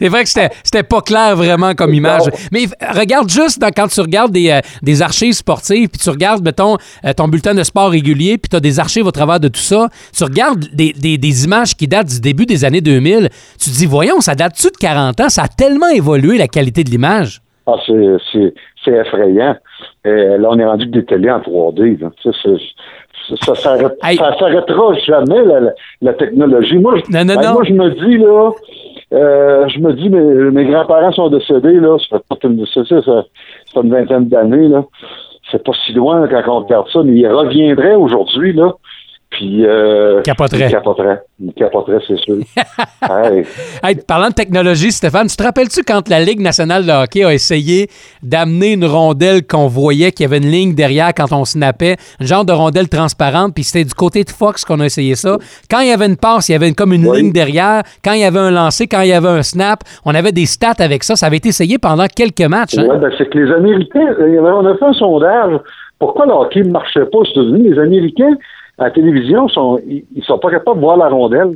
C'est 0.00 0.08
vrai 0.08 0.22
que 0.22 0.28
c'était 0.28 0.50
c'était 0.62 0.82
pas 0.82 1.00
clair 1.00 1.34
vraiment 1.36 1.74
comme 1.74 1.94
image. 1.94 2.22
Mais 2.52 2.64
regarde 2.94 3.28
juste 3.30 3.58
dans- 3.58 3.70
quand 3.74 3.88
tu 3.88 4.00
regardes 4.00 4.32
des, 4.32 4.50
euh, 4.50 4.60
des 4.82 5.00
archives 5.02 5.32
sportives, 5.32 5.88
puis 5.88 5.98
tu 5.98 6.10
regardes, 6.10 6.44
mettons, 6.44 6.76
euh, 7.04 7.12
ton 7.14 7.26
bulletin 7.28 7.54
de 7.54 7.62
sport 7.62 7.90
régulier, 7.90 8.36
puis 8.38 8.48
tu 8.50 8.56
as 8.56 8.60
des 8.60 8.78
archives 8.78 9.06
au 9.06 9.10
travers 9.10 9.40
de 9.40 9.48
tout 9.48 9.60
ça, 9.60 9.88
tu 10.16 10.24
regardes 10.24 10.66
des, 10.74 10.92
des- 10.92 11.16
des 11.18 11.44
images 11.44 11.74
qui 11.74 11.88
datent 11.88 12.08
du 12.08 12.20
début 12.20 12.44
des 12.46 12.64
années 12.66 12.80
2000, 12.82 13.28
tu 13.58 13.70
te 13.70 13.74
dis, 13.76 13.86
voyons, 13.86 14.20
ça 14.20 14.34
date-tu 14.34 14.66
de 14.68 14.76
40 14.78 15.20
ans? 15.20 15.28
Ça 15.30 15.44
a 15.44 15.48
tellement 15.48 15.88
évolué 15.88 16.36
la 16.38 16.48
qualité 16.48 16.84
de 16.84 16.90
l'image. 16.90 17.40
Ah, 17.70 17.74
c'est, 17.86 18.16
c'est, 18.32 18.54
c'est 18.82 18.92
effrayant. 18.92 19.54
Euh, 20.06 20.38
là, 20.38 20.48
on 20.50 20.58
est 20.58 20.64
rendu 20.64 20.86
que 20.86 20.92
des 20.98 21.04
télés 21.04 21.30
en 21.30 21.40
3D. 21.40 22.00
Là. 22.00 22.10
Ça, 22.22 23.54
ça, 23.54 23.88
Hey. 24.02 24.16
s'arrêtera 24.16 24.94
jamais, 25.06 25.44
la, 25.44 25.60
la, 25.60 25.72
la 26.00 26.12
technologie. 26.14 26.78
Moi, 26.78 26.94
je, 26.96 27.12
Non, 27.12 27.24
non, 27.26 27.34
ben, 27.34 27.46
non. 27.48 27.52
moi, 27.54 27.64
je 27.64 27.72
me 27.74 27.90
dis, 27.90 28.16
là, 28.16 28.50
euh, 29.12 29.68
je 29.68 29.78
me 29.80 29.92
dis, 29.92 30.08
mes, 30.08 30.50
mes 30.50 30.64
grands-parents 30.64 31.12
sont 31.12 31.28
décédés, 31.28 31.74
là, 31.74 31.98
ça 32.08 32.18
fait 32.18 32.24
pas 32.40 32.48
une, 32.48 32.64
ça, 32.66 32.80
ça, 32.86 33.24
une 33.82 33.90
vingtaine 33.90 34.28
d'années, 34.28 34.68
là. 34.68 34.84
C'est 35.50 35.62
pas 35.62 35.72
si 35.84 35.92
loin 35.92 36.20
là, 36.26 36.42
quand 36.44 36.56
on 36.60 36.64
regarde 36.64 36.88
ça, 36.90 37.02
mais 37.04 37.16
ils 37.16 37.26
reviendraient 37.28 37.94
aujourd'hui, 37.96 38.54
là. 38.54 38.72
Puis, 39.30 39.66
euh, 39.66 40.22
Capoterait. 40.22 40.66
Ils 40.68 40.70
capoteraient. 40.70 41.20
Ils 41.38 41.52
capoteraient, 41.52 41.98
c'est 42.06 42.18
sûr. 42.18 42.36
Hey. 43.10 43.44
Hey, 43.82 43.94
parlant 44.06 44.28
de 44.28 44.34
technologie, 44.34 44.90
Stéphane, 44.90 45.28
tu 45.28 45.36
te 45.36 45.42
rappelles-tu 45.42 45.82
quand 45.82 46.08
la 46.08 46.20
Ligue 46.20 46.40
nationale 46.40 46.84
de 46.84 46.90
hockey 46.92 47.24
a 47.24 47.32
essayé 47.32 47.88
d'amener 48.22 48.72
une 48.72 48.84
rondelle 48.84 49.46
qu'on 49.46 49.66
voyait, 49.66 50.12
qu'il 50.12 50.24
y 50.24 50.26
avait 50.26 50.38
une 50.38 50.50
ligne 50.50 50.74
derrière 50.74 51.12
quand 51.14 51.32
on 51.32 51.44
snappait, 51.44 51.96
un 52.20 52.24
genre 52.26 52.44
de 52.44 52.52
rondelle 52.52 52.88
transparente, 52.88 53.54
puis 53.54 53.64
c'était 53.64 53.84
du 53.84 53.94
côté 53.94 54.24
de 54.24 54.30
Fox 54.30 54.64
qu'on 54.64 54.80
a 54.80 54.86
essayé 54.86 55.14
ça? 55.14 55.36
Quand 55.70 55.80
il 55.80 55.88
y 55.88 55.92
avait 55.92 56.06
une 56.06 56.16
passe, 56.16 56.48
il 56.48 56.52
y 56.52 56.54
avait 56.54 56.72
comme 56.72 56.92
une 56.92 57.06
Oui. 57.06 57.18
ligne 57.22 57.32
derrière. 57.32 57.82
Quand 58.04 58.12
il 58.12 58.20
y 58.20 58.24
avait 58.24 58.38
un 58.40 58.50
lancer, 58.50 58.86
quand 58.86 59.02
il 59.02 59.08
y 59.08 59.12
avait 59.12 59.28
un 59.28 59.42
snap, 59.42 59.80
on 60.04 60.14
avait 60.14 60.32
des 60.32 60.46
stats 60.46 60.74
avec 60.80 61.04
ça. 61.04 61.16
Ça 61.16 61.26
avait 61.26 61.36
été 61.36 61.50
essayé 61.50 61.78
pendant 61.78 62.06
quelques 62.08 62.40
matchs. 62.48 62.76
hein? 62.78 62.86
Ouais, 62.88 62.98
ben, 62.98 63.10
c'est 63.16 63.28
que 63.30 63.38
les 63.38 63.52
Américains, 63.52 64.14
il 64.20 64.38
avait- 64.38 64.50
on 64.50 64.66
a 64.66 64.76
fait 64.76 64.84
un 64.86 64.92
sondage. 64.94 65.60
Pourquoi 65.98 66.26
le 66.26 66.32
hockey 66.32 66.60
ne 66.62 66.70
marchait 66.70 67.04
pas 67.06 67.18
aux 67.18 67.24
États-Unis? 67.24 67.70
Les 67.70 67.78
Américains, 67.78 68.36
à 68.78 68.84
la 68.84 68.90
télévision, 68.90 69.48
sont, 69.48 69.80
ils, 69.86 70.04
ils 70.14 70.24
sont 70.24 70.38
pas 70.38 70.50
capables 70.50 70.76
de 70.78 70.84
voir 70.84 70.96
la 70.96 71.08
rondelle. 71.08 71.52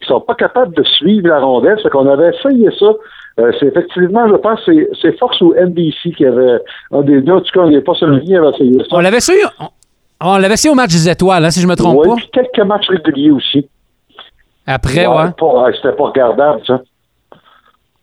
Ils 0.00 0.06
sont 0.06 0.20
pas 0.20 0.34
capables 0.34 0.74
de 0.74 0.82
suivre 0.84 1.28
la 1.28 1.40
rondelle. 1.40 1.78
C'est 1.82 1.90
qu'on 1.90 2.06
avait 2.08 2.30
essayé 2.36 2.68
ça. 2.78 2.92
Euh, 3.40 3.50
c'est 3.58 3.66
effectivement, 3.66 4.28
je 4.28 4.34
pense, 4.36 4.60
c'est, 4.64 4.88
c'est 5.00 5.18
Fox 5.18 5.40
ou 5.40 5.54
NBC 5.54 6.12
qui 6.16 6.24
avait 6.24 6.58
un 6.92 7.02
des 7.02 7.20
deux. 7.20 7.32
En 7.32 7.40
tout 7.40 7.50
cas, 7.52 7.60
on 7.60 7.70
n'est 7.70 7.80
pas 7.80 7.94
celui 7.94 8.36
avait 8.36 8.50
essayé 8.50 8.78
ça. 8.80 8.84
On 8.92 9.00
l'avait 9.00 9.20
su. 9.20 9.32
On, 9.60 9.66
on 10.20 10.36
l'avait 10.38 10.56
su 10.56 10.68
au 10.68 10.74
match 10.74 10.92
des 10.92 11.08
étoiles, 11.08 11.44
hein, 11.44 11.50
si 11.50 11.60
je 11.60 11.66
me 11.66 11.74
trompe 11.74 11.98
Ouais, 11.98 12.08
pas. 12.08 12.14
puis 12.16 12.28
quelques 12.32 12.66
matchs 12.66 12.88
réguliers 12.88 13.30
aussi. 13.32 13.68
Après, 14.66 15.06
ouais. 15.06 15.30
pas- 15.38 15.66
c'était 15.74 15.92
pas 15.96 16.04
regardable, 16.04 16.60
ça. 16.66 16.80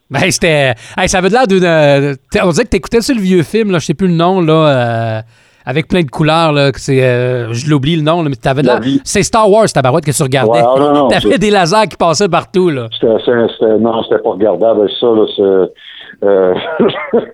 Ben, 0.09 0.29
c'était. 0.29 0.73
hey, 0.97 1.07
ça 1.07 1.19
avait 1.19 1.29
l'air 1.29 1.47
d'une. 1.47 1.63
euh, 1.63 2.13
on 2.43 2.49
dirait 2.49 2.65
que 2.65 2.69
t'écoutais 2.69 2.99
sur 3.01 3.15
le 3.15 3.21
vieux 3.21 3.43
film, 3.43 3.71
là, 3.71 3.79
je 3.79 3.85
sais 3.85 3.93
plus 3.93 4.07
le 4.09 4.13
nom, 4.13 4.41
là, 4.41 4.53
euh, 4.53 5.21
avec 5.65 5.87
plein 5.87 6.01
de 6.01 6.09
couleurs, 6.09 6.51
là, 6.51 6.71
que 6.71 6.79
c'est. 6.79 7.03
euh, 7.03 7.51
je 7.53 7.69
l'oublie 7.69 7.95
le 7.95 8.01
nom, 8.03 8.23
là, 8.23 8.29
mais 8.29 8.35
t'avais 8.35 8.61
La 8.63 8.73
l'air. 8.73 8.81
vie. 8.81 9.01
C'est 9.03 9.23
Star 9.23 9.49
Wars, 9.49 9.65
tabarouette, 9.73 10.05
que 10.05 10.11
tu 10.11 10.23
regardais. 10.23 10.51
Ouais, 10.61 10.79
non, 10.79 10.93
non, 10.93 11.07
t'avais 11.07 11.37
des 11.37 11.49
lasers 11.51 11.87
qui 11.89 11.97
passaient 11.97 12.29
partout, 12.29 12.69
là. 12.69 12.87
C'était, 12.99 13.13
c'était- 13.19 13.47
c'était- 13.59 13.77
non, 13.79 14.01
c'était 14.03 14.21
pas 14.21 14.31
regardable. 14.31 14.89
Ça, 14.99 15.07
là, 15.07 15.25
c'est, 15.35 16.25
euh, 16.27 16.53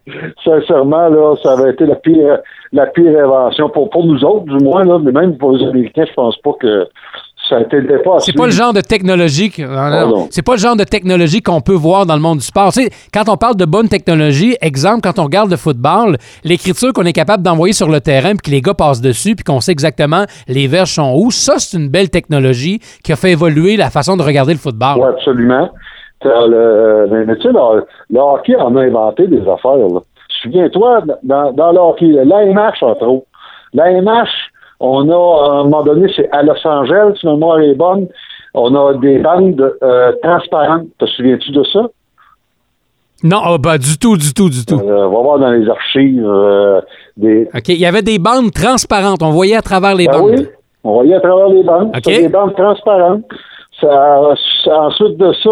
sincèrement, 0.43 1.09
là, 1.09 1.35
ça 1.43 1.53
avait 1.53 1.71
été 1.71 1.85
la 1.85 1.95
pire, 1.95 2.39
la 2.73 2.85
pire 2.87 3.17
invention 3.23 3.69
pour, 3.69 3.89
pour 3.89 4.05
nous 4.05 4.23
autres, 4.23 4.45
du 4.45 4.63
moins, 4.63 4.83
là, 4.83 4.99
mais 4.99 5.11
même 5.11 5.37
pour 5.37 5.51
les 5.51 5.65
Américains, 5.67 6.05
je 6.07 6.13
pense 6.13 6.37
pas 6.37 6.51
que 6.59 6.87
ça 7.49 7.57
pas. 7.59 8.19
C'est 8.19 8.35
pas 8.35 8.45
le 8.45 8.51
genre 8.51 8.73
de 8.73 8.81
technologie 8.81 9.51
c'est 10.31 10.45
pas 10.45 10.53
le 10.53 10.59
genre 10.59 10.75
de 10.75 10.83
technologie 10.83 11.41
qu'on 11.41 11.61
peut 11.61 11.73
voir 11.73 12.05
dans 12.05 12.15
le 12.15 12.21
monde 12.21 12.39
du 12.39 12.45
sport. 12.45 12.71
Tu 12.73 12.83
sais, 12.83 12.89
quand 13.13 13.29
on 13.29 13.37
parle 13.37 13.55
de 13.55 13.65
bonne 13.65 13.87
technologie, 13.87 14.55
exemple 14.61 15.01
quand 15.03 15.19
on 15.19 15.25
regarde 15.25 15.49
le 15.49 15.57
football, 15.57 16.17
l'écriture 16.43 16.93
qu'on 16.93 17.05
est 17.05 17.13
capable 17.13 17.43
d'envoyer 17.43 17.73
sur 17.73 17.89
le 17.89 18.01
terrain 18.01 18.31
puis 18.31 18.39
que 18.45 18.51
les 18.51 18.61
gars 18.61 18.73
passent 18.73 19.01
dessus 19.01 19.35
puis 19.35 19.43
qu'on 19.43 19.61
sait 19.61 19.71
exactement 19.71 20.25
les 20.47 20.67
verges 20.67 20.91
sont 20.91 21.13
où, 21.15 21.31
ça 21.31 21.55
c'est 21.57 21.77
une 21.77 21.89
belle 21.89 22.09
technologie 22.09 22.79
qui 23.03 23.11
a 23.11 23.15
fait 23.15 23.31
évoluer 23.31 23.77
la 23.77 23.89
façon 23.89 24.17
de 24.17 24.23
regarder 24.23 24.53
le 24.53 24.59
football. 24.59 24.97
Oui, 24.97 25.07
absolument. 25.09 25.69
Le, 26.23 27.07
mais, 27.11 27.25
mais 27.25 27.35
tu 27.35 27.43
sais, 27.43 27.49
le, 27.49 27.85
le 28.09 28.19
hockey 28.19 28.55
en 28.55 28.75
a 28.75 28.81
inventé 28.81 29.27
des 29.27 29.41
affaires. 29.41 29.77
Souviens-toi, 30.41 31.03
dans, 31.23 31.51
dans 31.51 31.71
le 31.71 31.79
hockey, 31.79 32.07
l'AMH, 32.07 32.81
entre 32.81 33.07
autres. 33.07 33.27
L'AMH, 33.73 34.27
on 34.79 35.09
a, 35.09 35.13
à 35.47 35.59
un 35.59 35.63
moment 35.63 35.83
donné, 35.83 36.11
c'est 36.15 36.29
à 36.31 36.43
Los 36.43 36.65
Angeles, 36.65 37.13
si 37.19 37.25
ma 37.25 37.33
mémoire 37.33 37.59
est 37.59 37.73
bonne, 37.75 38.07
on 38.53 38.73
a 38.75 38.93
des 38.95 39.19
bandes 39.19 39.75
euh, 39.83 40.11
transparentes. 40.23 40.87
Te 40.99 41.05
souviens-tu 41.05 41.51
de 41.51 41.63
ça? 41.63 41.87
Non, 43.23 43.41
oh, 43.49 43.57
bah, 43.57 43.77
du 43.79 43.97
tout, 43.97 44.15
du 44.15 44.33
tout, 44.33 44.49
du 44.49 44.63
tout. 44.63 44.75
Euh, 44.79 45.07
on 45.07 45.09
va 45.09 45.21
voir 45.21 45.39
dans 45.39 45.49
les 45.51 45.67
archives 45.67 46.23
euh, 46.23 46.81
des. 47.17 47.47
OK. 47.53 47.69
Il 47.69 47.77
y 47.79 47.85
avait 47.85 48.03
des 48.03 48.19
bandes 48.19 48.51
transparentes. 48.51 49.23
On 49.23 49.31
voyait 49.31 49.55
à 49.55 49.61
travers 49.63 49.95
les 49.95 50.05
Ben 50.05 50.19
bandes. 50.19 50.29
oui, 50.37 50.47
on 50.83 50.93
voyait 50.93 51.15
à 51.15 51.19
travers 51.19 51.47
les 51.49 51.63
bandes. 51.63 51.87
OK. 51.87 52.01
C'était 52.05 52.21
des 52.23 52.29
bandes 52.29 52.55
transparentes. 52.55 53.23
Ça- 53.81 54.33
ensuite 54.71 55.17
de 55.17 55.33
ça, 55.43 55.49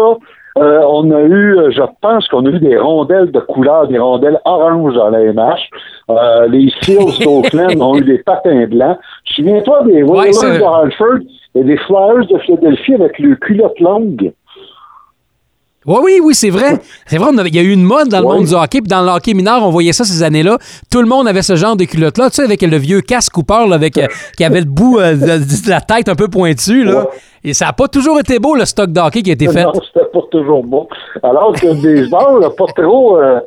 euh, 0.56 0.80
on 0.88 1.10
a 1.10 1.20
eu, 1.20 1.58
euh, 1.58 1.70
je 1.70 1.82
pense 2.00 2.26
qu'on 2.28 2.44
a 2.46 2.50
eu 2.50 2.58
des 2.58 2.78
rondelles 2.78 3.30
de 3.30 3.40
couleur, 3.40 3.88
des 3.88 3.98
rondelles 3.98 4.40
oranges 4.44 4.94
dans 4.94 5.10
la 5.10 5.20
MH. 5.32 5.68
Euh, 6.10 6.46
les 6.48 6.70
Seals 6.82 7.18
d'Oakland 7.24 7.80
ont 7.80 7.96
eu 7.96 8.04
des 8.04 8.18
patins 8.18 8.66
blancs. 8.66 8.98
Souviens-toi 9.34 9.82
des 9.84 10.02
Whalers 10.02 10.32
c'est- 10.34 10.58
de 10.58 10.62
Hartford 10.64 11.18
et 11.54 11.62
des 11.64 11.76
Flyers 11.78 12.26
de 12.30 12.38
Philadelphie 12.40 12.94
avec 12.94 13.18
le 13.18 13.34
culotte 13.36 13.78
longue. 13.80 14.32
Oui, 15.88 15.96
oui, 16.02 16.20
oui, 16.20 16.34
c'est 16.34 16.50
vrai. 16.50 16.80
C'est 17.06 17.16
vrai, 17.16 17.30
il 17.46 17.54
y 17.54 17.60
a 17.60 17.62
eu 17.62 17.70
une 17.70 17.84
mode 17.84 18.08
dans 18.08 18.18
le 18.18 18.26
Ouais. 18.26 18.34
monde 18.38 18.46
du 18.46 18.54
hockey, 18.54 18.80
puis 18.80 18.88
dans 18.88 19.02
le 19.02 19.08
hockey 19.08 19.34
mineur, 19.34 19.62
on 19.62 19.70
voyait 19.70 19.92
ça 19.92 20.02
ces 20.02 20.20
années-là. 20.24 20.58
Tout 20.90 21.00
le 21.00 21.06
monde 21.06 21.28
avait 21.28 21.42
ce 21.42 21.54
genre 21.54 21.76
de 21.76 21.84
culotte-là, 21.84 22.28
tu 22.30 22.36
sais, 22.36 22.42
avec 22.42 22.60
le 22.62 22.76
vieux 22.76 23.02
casque 23.02 23.32
Cooper, 23.34 23.68
là, 23.68 23.76
avec, 23.76 23.96
euh, 23.96 24.08
qui 24.36 24.42
avait 24.44 24.58
le 24.58 24.66
bout 24.66 24.98
euh, 24.98 25.12
de, 25.14 25.44
de 25.44 25.70
la 25.70 25.80
tête 25.80 26.08
un 26.08 26.16
peu 26.16 26.26
pointu, 26.26 26.82
là. 26.82 27.02
Ouais. 27.02 27.06
Et 27.44 27.54
ça 27.54 27.66
n'a 27.66 27.72
pas 27.72 27.86
toujours 27.86 28.18
été 28.18 28.40
beau, 28.40 28.56
le 28.56 28.64
stock 28.64 28.90
de 28.90 28.98
hockey 28.98 29.22
qui 29.22 29.30
a 29.30 29.34
été 29.34 29.46
fait. 29.46 29.62
Non, 29.62 29.72
toujours 30.22 30.64
bon. 30.64 30.88
Alors 31.22 31.52
que 31.52 31.66
le 31.66 31.74
baseball 31.74 32.40
n'a 32.40 32.50
pas 32.50 32.66
trop, 32.76 33.18
euh, 33.18 33.40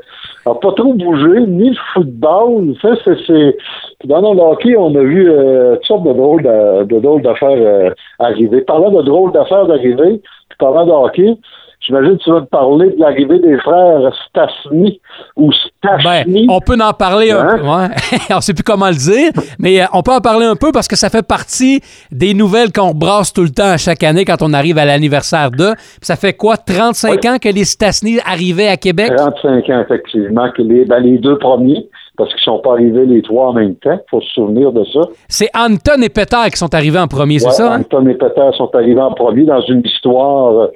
a 0.45 0.55
pas 0.55 0.71
trop 0.73 0.93
bougé, 0.93 1.41
ni 1.47 1.69
le 1.69 1.75
football. 1.93 2.75
Ça, 2.81 2.89
c'est, 3.03 3.17
c'est... 3.27 3.57
Dans 4.05 4.33
le 4.33 4.39
hockey, 4.39 4.75
on 4.77 4.95
a 4.95 5.01
vu 5.01 5.29
euh, 5.29 5.75
toutes 5.75 5.85
sortes 5.85 6.03
de 6.03 6.13
drôles, 6.13 6.43
de, 6.43 6.83
de 6.85 6.99
drôles 6.99 7.21
d'affaires 7.21 7.49
euh, 7.51 7.89
arriver. 8.19 8.61
Parlant 8.61 8.91
de 8.91 9.01
drôles 9.01 9.31
d'affaires 9.31 9.67
d'arriver, 9.67 10.21
parlant 10.57 10.85
de 10.85 10.91
hockey, 10.91 11.37
j'imagine 11.81 12.17
que 12.17 12.23
tu 12.23 12.31
vas 12.31 12.41
te 12.41 12.45
parler 12.47 12.89
de 12.91 12.99
l'arrivée 12.99 13.39
des 13.39 13.57
frères 13.59 14.11
Stasny 14.29 14.99
ou 15.35 15.51
Ben, 15.83 15.99
Stachny. 16.01 16.47
on 16.49 16.59
peut 16.59 16.77
en 16.81 16.93
parler 16.93 17.31
un 17.31 17.39
Hein? 17.47 17.57
peu. 17.57 17.63
Ouais. 17.65 18.17
on 18.35 18.41
sait 18.41 18.53
plus 18.53 18.63
comment 18.63 18.87
le 18.89 18.95
dire, 18.95 19.31
mais 19.59 19.81
euh, 19.81 19.85
on 19.93 20.01
peut 20.01 20.11
en 20.13 20.19
parler 20.21 20.45
un 20.45 20.55
peu 20.55 20.71
parce 20.71 20.87
que 20.87 20.95
ça 20.95 21.09
fait 21.09 21.25
partie 21.25 21.81
des 22.11 22.33
nouvelles 22.33 22.71
qu'on 22.71 22.93
brasse 22.93 23.31
tout 23.33 23.43
le 23.43 23.49
temps 23.49 23.71
à 23.71 23.77
chaque 23.77 24.03
année 24.03 24.25
quand 24.25 24.41
on 24.41 24.53
arrive 24.53 24.77
à 24.77 24.85
l'anniversaire 24.85 25.51
de. 25.51 25.73
Puis 25.75 26.03
Ça 26.03 26.15
fait 26.15 26.33
quoi, 26.33 26.57
35 26.57 27.25
ans 27.25 27.37
que 27.41 27.49
les 27.49 27.63
Stasny 27.65 28.19
arrivaient 28.25 28.67
à 28.67 28.77
Québec? 28.77 29.11
35 29.15 29.69
ans, 29.69 29.81
effectivement, 29.81 30.49
que 30.55 30.61
les, 30.61 30.85
ben, 30.85 30.99
les 30.99 31.17
deux 31.17 31.37
premiers, 31.37 31.87
parce 32.17 32.33
qu'ils 32.33 32.43
sont 32.43 32.59
pas 32.59 32.73
arrivés 32.73 33.05
les 33.05 33.21
trois 33.21 33.47
en 33.49 33.53
même 33.53 33.75
temps, 33.75 33.97
faut 34.11 34.19
se 34.21 34.29
souvenir 34.33 34.71
de 34.73 34.83
ça. 34.85 34.99
C'est 35.29 35.49
Anton 35.55 36.01
et 36.01 36.09
Peter 36.09 36.37
qui 36.51 36.57
sont 36.57 36.73
arrivés 36.75 36.99
en 36.99 37.07
premier, 37.07 37.39
c'est 37.39 37.51
ça? 37.51 37.73
hein? 37.73 37.79
Anton 37.79 38.05
et 38.07 38.15
Peter 38.15 38.49
sont 38.57 38.69
arrivés 38.75 38.99
en 39.01 39.13
premier 39.13 39.43
dans 39.45 39.61
une 39.61 39.81
histoire 39.85 40.67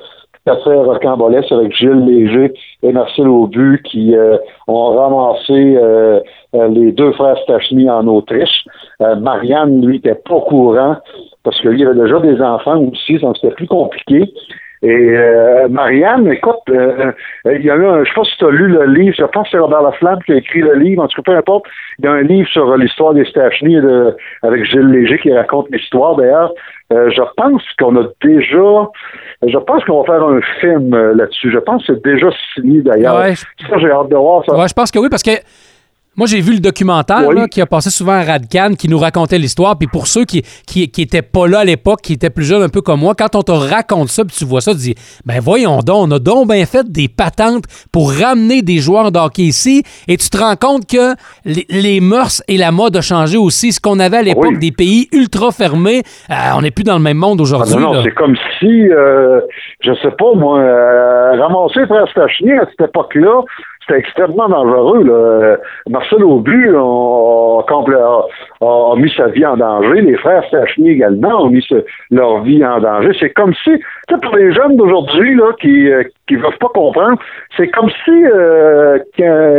fait 0.45 0.75
rocambolesque 0.75 1.51
avec 1.51 1.75
Gilles 1.75 2.05
Léger 2.05 2.53
et 2.81 2.91
Marcel 2.91 3.27
Aubu 3.27 3.81
qui 3.83 4.15
euh, 4.15 4.38
ont 4.67 4.95
ramassé 4.95 5.75
euh, 5.77 6.19
euh, 6.55 6.67
les 6.67 6.91
deux 6.91 7.12
frères 7.13 7.38
Stachny 7.43 7.89
en 7.89 8.07
Autriche. 8.07 8.65
Euh, 9.01 9.15
Marianne, 9.15 9.85
lui, 9.85 9.97
était 9.97 10.15
pas 10.15 10.41
courant 10.41 10.97
parce 11.43 11.59
qu'il 11.62 11.77
y 11.79 11.85
avait 11.85 12.00
déjà 12.00 12.19
des 12.19 12.41
enfants 12.41 12.81
aussi, 12.91 13.17
donc 13.19 13.38
c'était 13.38 13.55
plus 13.55 13.67
compliqué. 13.67 14.33
Et 14.85 14.89
euh, 15.17 15.69
Marianne, 15.69 16.29
écoute, 16.29 16.57
euh, 16.69 17.13
il 17.45 17.63
y 17.63 17.69
a 17.71 17.75
eu 17.77 17.85
un, 17.85 18.03
je 18.03 18.09
sais 18.09 18.15
pas 18.15 18.23
si 18.25 18.37
tu 18.37 18.45
as 18.45 18.49
lu 18.49 18.67
le 18.67 18.83
livre, 18.85 19.15
je 19.17 19.23
pense 19.23 19.45
que 19.45 19.51
c'est 19.51 19.57
Robert 19.57 19.81
Laflamme 19.81 20.19
qui 20.25 20.33
a 20.33 20.35
écrit 20.35 20.59
le 20.59 20.73
livre, 20.75 21.01
en 21.03 21.07
tout 21.07 21.21
cas 21.21 21.31
peu 21.31 21.37
importe, 21.37 21.65
il 21.99 22.05
y 22.05 22.07
a 22.09 22.11
un 22.11 22.21
livre 22.21 22.49
sur 22.49 22.75
l'histoire 22.75 23.13
des 23.13 23.23
Stachny 23.23 23.75
de- 23.75 24.13
avec 24.41 24.65
Gilles 24.65 24.89
Léger 24.91 25.17
qui 25.19 25.31
raconte 25.33 25.67
l'histoire. 25.71 26.17
D'ailleurs, 26.17 26.51
euh, 26.91 27.09
je 27.11 27.21
pense 27.37 27.63
qu'on 27.79 27.95
a 27.95 28.03
déjà, 28.21 28.89
je 29.47 29.57
pense 29.57 29.85
qu'on 29.85 30.01
va 30.03 30.05
faire 30.13 30.23
un 30.27 30.41
film 30.59 30.93
euh, 30.93 31.15
là-dessus. 31.15 31.49
Je 31.49 31.59
pense 31.59 31.87
que 31.87 31.93
c'est 31.93 32.03
déjà 32.03 32.27
signé 32.53 32.81
d'ailleurs. 32.81 33.19
Ouais, 33.21 33.35
Ça, 33.35 33.77
j'ai 33.77 33.89
hâte 33.89 34.09
de 34.09 34.15
voir 34.17 34.43
ça. 34.45 34.53
Ouais, 34.53 34.67
je 34.67 34.73
pense 34.73 34.91
que 34.91 34.99
oui, 34.99 35.07
parce 35.09 35.23
que 35.23 35.31
moi, 36.15 36.27
j'ai 36.27 36.41
vu 36.41 36.53
le 36.53 36.60
documentaire 36.60 37.24
Oui. 37.27 37.36
là, 37.36 37.48
qui 37.48 37.60
a 37.62 37.65
passé 37.65 37.89
souvent 37.89 38.13
à 38.13 38.24
Radcan, 38.24 38.74
qui 38.77 38.88
nous 38.88 39.00
racontait 39.00 39.38
l'histoire. 39.39 39.77
Puis 39.77 39.88
pour 39.88 40.08
ceux 40.08 40.25
qui, 40.25 40.43
qui, 40.67 40.89
qui 40.89 41.01
étaient 41.01 41.22
pas 41.22 41.48
là 41.48 41.60
à 41.60 41.65
l'époque, 41.65 42.01
qui 42.01 42.13
étaient 42.13 42.29
plus 42.29 42.46
jeunes 42.46 42.62
un 42.63 42.70
peu 42.70 42.82
comme 42.82 43.00
moi, 43.00 43.13
quand 43.17 43.36
on 43.36 43.41
te 43.41 43.51
raconte 43.51 44.10
ça, 44.10 44.24
puis 44.24 44.36
tu 44.38 44.46
vois 44.46 44.62
ça, 44.62 44.72
tu 44.74 44.77
dis, 44.77 44.96
ben 45.25 45.39
voyons 45.39 45.79
donc, 45.79 46.08
on 46.08 46.12
a 46.12 46.20
donc 46.20 46.50
bien 46.51 46.65
fait 46.65 46.89
des 46.91 47.08
patentes 47.08 47.63
pour 47.91 48.12
ramener 48.13 48.62
des 48.62 48.77
joueurs 48.77 49.12
de 49.12 49.20
hockey 49.20 49.43
ici. 49.43 49.84
Et 50.08 50.17
tu 50.17 50.29
te 50.29 50.38
rends 50.38 50.55
compte 50.55 50.86
que 50.88 51.15
les, 51.46 51.65
les 51.70 52.00
mœurs 52.00 52.41
et 52.48 52.58
la 52.58 52.72
mode 52.72 52.96
ont 52.98 53.01
changé 53.01 53.38
aussi. 53.38 53.72
Ce 53.72 53.79
qu'on 53.79 54.00
avait 54.00 54.17
à 54.17 54.22
l'époque, 54.22 54.46
Oui. 54.51 54.60
des 54.60 54.72
pays 54.72 55.08
ultra 55.13 55.51
fermés, 55.51 56.03
euh, 56.29 56.34
on 56.55 56.62
n'est 56.62 56.72
plus 56.72 56.84
dans 56.84 56.96
le 56.98 57.01
même 57.03 57.17
monde 57.17 57.38
Ah 57.39 57.43
aujourd'hui. 57.43 57.74
non, 57.75 57.79
non, 57.82 57.93
là. 57.93 58.01
c'est 58.03 58.13
comme 58.13 58.36
si, 58.60 58.89
euh, 58.89 59.39
je 59.82 59.91
sais 59.96 60.12
pas, 60.12 60.34
moi, 60.36 60.60
euh, 60.60 61.41
ramasser 61.41 61.86
Frère 61.88 62.04
à 62.04 62.65
cette 62.69 62.89
époque-là, 62.89 63.41
c'était 63.86 64.00
extrêmement 64.00 64.48
dangereux. 64.50 65.04
Là. 65.04 65.58
Marcel 65.89 66.24
Aubu 66.24 66.76
a, 66.76 66.80
a- 68.62 68.96
mis 68.98 69.12
sa 69.15 69.28
vie 69.28 69.46
en 69.46 69.58
danger. 69.58 70.02
Les 70.02 70.17
frères 70.17 70.43
Stachny 70.46 70.91
également 70.91 71.43
ont 71.43 71.50
mis 71.50 71.62
ce- 71.67 71.84
leur 72.12 72.41
vie 72.41 72.65
en 72.65 72.80
danger. 72.80 73.12
C'est 73.19 73.32
comme 73.32 73.54
si, 73.56 73.72
tu 73.72 73.80
sais, 74.10 74.19
pour 74.22 74.36
les 74.36 74.52
jeunes 74.54 74.78
d'aujourd'hui 74.78 75.36
là, 75.36 75.52
qui 75.60 75.89
euh, 75.91 76.04
qui 76.28 76.36
veulent 76.36 76.58
pas 76.60 76.69
comprendre, 76.74 77.17
c'est 77.58 77.67
comme 77.69 77.89
si, 78.06 78.12
euh, 78.26 79.00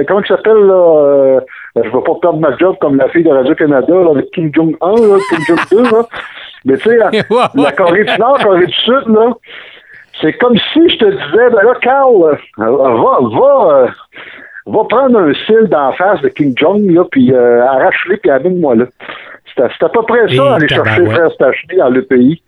comment 0.09 0.21
il 0.21 0.27
s'appelle, 0.27 0.57
là, 0.67 0.97
euh, 1.05 1.41
je 1.77 1.83
vais 1.83 2.03
pas 2.05 2.15
perdre 2.23 2.39
ma 2.41 2.57
job 2.57 2.77
comme 2.81 2.97
la 2.97 3.09
fille 3.09 3.25
de 3.25 3.31
Radio-Canada, 3.31 3.93
là, 3.95 4.11
avec 4.13 4.31
Kim 4.31 4.51
Jong-un, 4.55 4.93
là, 4.95 5.17
Kim 5.29 5.39
Jong-2, 5.41 5.93
là. 5.93 6.03
Mais 6.65 6.77
tu 6.79 6.89
sais, 6.89 6.97
la, 6.97 7.11
la 7.55 7.73
Corée 7.73 8.05
du 8.05 8.19
Nord, 8.19 8.39
Corée 8.43 8.67
du 8.67 8.73
Sud, 8.73 9.09
là, 9.09 9.35
c'est 10.21 10.33
comme 10.35 10.57
si 10.73 10.89
je 10.89 10.97
te 10.99 11.05
disais, 11.05 11.51
ben 11.51 11.63
là, 11.63 11.75
Carl, 11.81 12.15
euh, 12.23 12.37
va, 12.59 13.19
va, 13.21 13.75
euh, 13.75 13.89
va 14.67 14.85
prendre 14.89 15.19
un 15.19 15.33
cil 15.47 15.67
d'en 15.69 15.93
face 15.93 16.21
de 16.23 16.29
King 16.29 16.55
Jong, 16.57 16.91
là, 16.91 17.05
puis 17.11 17.33
euh, 17.33 17.65
arrache-le, 17.65 18.17
puis 18.19 18.31
amène-moi 18.31 18.77
là. 18.77 18.85
C'était 19.49 19.69
c'est 19.79 19.85
à 19.85 19.89
peu 19.89 20.03
près 20.03 20.33
Et 20.33 20.37
ça, 20.37 20.55
aller 20.55 20.69
chercher 20.69 20.91
tabarouette. 20.91 21.15
Frère 21.15 21.33
Stachny 21.33 21.77
dans 21.77 21.91
le 21.91 22.03
pays. 22.03 22.43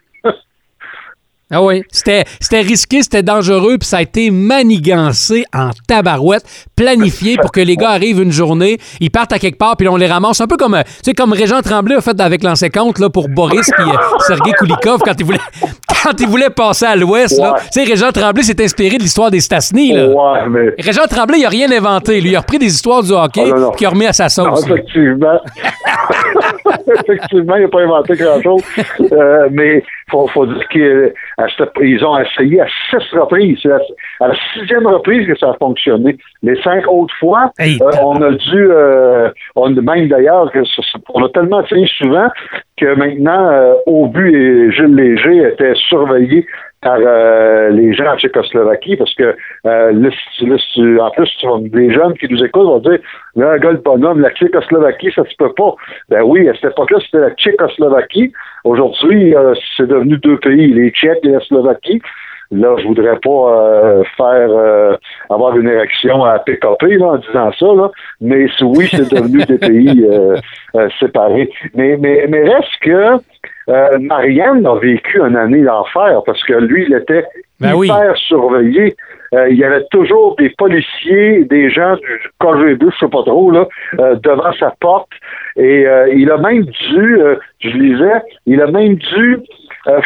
Ah 1.48 1.62
oui, 1.62 1.84
c'était 1.92 2.24
c'était 2.40 2.60
risqué, 2.60 3.02
c'était 3.04 3.22
dangereux, 3.22 3.78
puis 3.78 3.86
ça 3.88 3.98
a 3.98 4.02
été 4.02 4.32
manigancé 4.32 5.44
en 5.54 5.70
tabarouette, 5.86 6.42
planifié 6.74 7.36
pour 7.36 7.52
que 7.52 7.60
les 7.60 7.76
gars 7.76 7.90
arrivent 7.90 8.20
une 8.20 8.32
journée, 8.32 8.78
ils 8.98 9.10
partent 9.12 9.32
à 9.32 9.38
quelque 9.38 9.56
part, 9.56 9.76
puis 9.76 9.86
on 9.88 9.94
les 9.96 10.08
ramasse. 10.08 10.40
Un 10.40 10.48
peu 10.48 10.56
comme, 10.56 10.76
tu 10.84 10.92
sais, 11.04 11.14
comme 11.14 11.32
Régent 11.32 11.62
Tremblay 11.62 11.94
a 11.94 12.00
fait 12.00 12.20
avec 12.20 12.42
l'ancien 12.42 12.68
compte 12.68 12.98
là, 12.98 13.10
pour 13.10 13.28
Boris 13.28 13.70
puis 13.76 13.88
euh, 13.88 13.96
Sergei 14.26 14.52
Koulikov 14.58 15.00
quand 15.04 15.14
il 15.20 15.24
voulait, 15.24 15.38
quand 16.02 16.20
il 16.20 16.26
voulait 16.26 16.50
passer 16.50 16.86
à 16.86 16.96
l'Ouest. 16.96 17.38
là. 17.38 17.52
Ouais. 17.52 17.58
Tu 17.72 17.80
sais, 17.80 17.84
Régent 17.84 18.10
Tremblay 18.10 18.42
s'est 18.42 18.60
inspiré 18.64 18.98
de 18.98 19.02
l'histoire 19.04 19.30
des 19.30 19.40
Stasny. 19.40 19.92
Là. 19.92 20.08
Ouais, 20.08 20.48
mais. 20.50 20.74
Régent 20.82 21.06
Tremblay, 21.08 21.38
il 21.38 21.46
a 21.46 21.48
rien 21.48 21.70
inventé. 21.70 22.20
Lui, 22.20 22.30
il 22.30 22.36
a 22.36 22.40
repris 22.40 22.58
des 22.58 22.66
histoires 22.74 23.04
du 23.04 23.12
hockey, 23.12 23.46
non. 23.52 23.70
puis 23.70 23.82
il 23.82 23.86
a 23.86 23.90
remis 23.90 24.06
à 24.06 24.12
sa 24.12 24.24
Non, 24.24 24.56
sauce. 24.56 24.64
effectivement. 24.66 25.38
effectivement, 27.00 27.56
il 27.56 27.62
n'a 27.62 27.68
pas 27.68 27.82
inventé 27.82 28.14
grand-chose. 28.14 28.62
Euh, 29.12 29.48
mais 29.50 29.82
faut, 30.10 30.26
faut 30.28 30.46
dire 30.46 30.68
qu'ils 30.68 32.04
ont 32.04 32.18
essayé 32.18 32.60
à 32.60 32.66
six 32.90 33.16
reprises. 33.16 33.58
C'est 33.62 33.72
à, 33.72 34.28
la 34.28 34.34
sixième 34.52 34.86
reprise 34.86 35.26
que 35.26 35.36
ça 35.38 35.50
a 35.50 35.54
fonctionné. 35.54 36.16
Les 36.42 36.60
cinq 36.62 36.86
autres 36.88 37.14
fois, 37.18 37.52
Hey, 37.58 37.78
euh, 37.80 37.90
on 38.02 38.20
a 38.22 38.30
dû, 38.32 38.68
euh, 38.70 39.30
on 39.54 39.70
même 39.70 40.08
d'ailleurs, 40.08 40.50
on 41.14 41.24
a 41.24 41.28
tellement 41.30 41.64
essayé 41.64 41.86
souvent 41.98 42.28
que 42.76 42.94
maintenant, 42.94 43.74
Aubu 43.86 44.28
et 44.28 44.72
Gilles 44.72 44.94
Léger 44.94 45.48
étaient 45.48 45.74
surveillés 45.88 46.46
par 46.82 46.98
euh, 47.00 47.70
les 47.70 47.94
gens 47.94 48.12
en 48.12 48.18
Tchécoslovaquie 48.18 48.96
parce 48.96 49.14
que 49.14 49.34
euh, 49.66 50.10
en 51.00 51.10
plus, 51.10 51.30
les 51.72 51.92
jeunes 51.92 52.14
qui 52.18 52.28
nous 52.28 52.44
écoutent 52.44 52.66
vont 52.66 52.78
dire 52.78 52.98
là, 53.34 53.52
un 53.52 53.58
gars 53.58 53.72
le 53.72 53.78
bonhomme, 53.78 54.20
la 54.20 54.30
Tchécoslovaquie, 54.30 55.10
ça 55.14 55.24
se 55.24 55.34
peut 55.36 55.52
pas. 55.56 55.74
Ben 56.08 56.22
oui, 56.22 56.35
à 56.44 56.54
cette 56.54 56.72
époque-là, 56.72 56.98
c'était 57.04 57.18
la 57.18 57.30
Tchécoslovaquie. 57.30 58.32
Aujourd'hui, 58.64 59.34
euh, 59.34 59.54
c'est 59.76 59.86
devenu 59.86 60.18
deux 60.18 60.38
pays, 60.38 60.72
les 60.72 60.90
Tchèques 60.90 61.24
et 61.24 61.30
la 61.30 61.40
Slovaquie. 61.40 62.00
Là, 62.52 62.76
je 62.78 62.86
voudrais 62.86 63.18
pas 63.18 63.30
euh, 63.30 64.04
faire 64.16 64.48
euh, 64.50 64.96
avoir 65.30 65.56
une 65.56 65.68
érection 65.68 66.24
à 66.24 66.38
PKP 66.38 66.98
là, 66.98 67.06
en 67.06 67.16
disant 67.16 67.50
ça, 67.58 67.66
là. 67.66 67.90
mais 68.20 68.46
oui, 68.62 68.86
c'est 68.90 69.10
devenu 69.12 69.44
des 69.48 69.58
pays 69.58 70.08
séparés. 71.00 71.50
Mais, 71.74 71.96
mais, 71.96 72.26
mais 72.28 72.42
reste 72.42 72.76
que 72.82 73.18
euh, 73.68 73.98
Marianne 73.98 74.66
a 74.66 74.76
vécu 74.76 75.18
une 75.20 75.36
année 75.36 75.62
d'enfer 75.62 76.22
parce 76.24 76.42
que 76.44 76.54
lui, 76.54 76.86
il 76.88 76.94
était 76.94 77.24
Ben 77.60 77.74
oui. 77.74 77.88
hyper 77.88 78.16
surveillé. 78.16 78.96
Euh, 79.34 79.48
il 79.48 79.56
y 79.56 79.64
avait 79.64 79.84
toujours 79.90 80.36
des 80.36 80.50
policiers, 80.50 81.44
des 81.44 81.68
gens 81.70 81.96
du 81.96 82.30
KGB, 82.40 82.86
je 82.92 82.98
sais 82.98 83.10
pas 83.10 83.22
trop, 83.24 83.50
là, 83.50 83.66
euh, 83.98 84.14
devant 84.22 84.52
sa 84.52 84.72
porte. 84.80 85.10
Et 85.56 85.86
euh, 85.86 86.08
il 86.14 86.30
a 86.30 86.36
même 86.36 86.64
dû, 86.64 87.20
euh, 87.20 87.36
je 87.60 87.70
lisais, 87.70 88.22
il 88.46 88.60
a 88.60 88.68
même 88.68 88.94
dû 88.94 89.38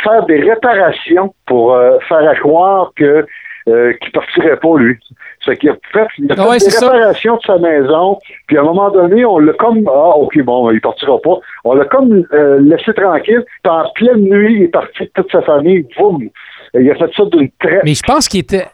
faire 0.05 0.27
des 0.27 0.41
réparations 0.41 1.35
pour 1.47 1.75
faire 2.07 2.29
à 2.29 2.35
croire 2.35 2.93
que 2.95 3.25
euh, 3.69 3.93
qu'il 4.01 4.13
partirait 4.13 4.57
pas, 4.59 4.77
lui. 4.79 4.99
C'est 5.45 5.57
qu'il 5.57 5.71
a 5.71 5.75
fait, 5.93 6.07
il 6.19 6.31
a 6.31 6.35
fait 6.35 6.41
Ah 6.43 6.49
ouais, 6.49 6.59
des 6.59 6.71
ça. 6.71 6.91
réparations 6.91 7.37
de 7.37 7.43
sa 7.47 7.59
maison, 7.59 8.19
puis 8.47 8.57
à 8.59 8.61
un 8.61 8.65
moment 8.65 8.91
donné, 8.91 9.25
on 9.25 9.39
l'a 9.39 9.53
comme 9.55 9.83
Ah, 9.89 10.17
ok, 10.17 10.41
bon, 10.43 10.71
il 10.71 10.81
partira 10.81 11.19
pas. 11.21 11.39
On 11.65 11.75
l'a 11.75 11.85
comme 11.87 12.25
euh, 12.33 12.59
laissé 12.61 12.93
tranquille, 12.95 13.45
puis 13.63 13.73
en 13.73 13.91
pleine 13.95 14.21
nuit, 14.21 14.55
il 14.57 14.63
est 14.65 14.69
parti 14.69 15.09
toute 15.15 15.31
sa 15.33 15.43
famille, 15.43 15.87
boum. 15.99 16.29
il 16.75 16.91
a 16.91 16.95
fait 16.95 17.11
ça 17.17 17.25
d'une 17.27 17.51
très... 17.59 17.81
Mais 17.85 17.95
je 17.95 18.03
pense 18.03 18.29
qu'il 18.29 18.41
était. 18.41 18.67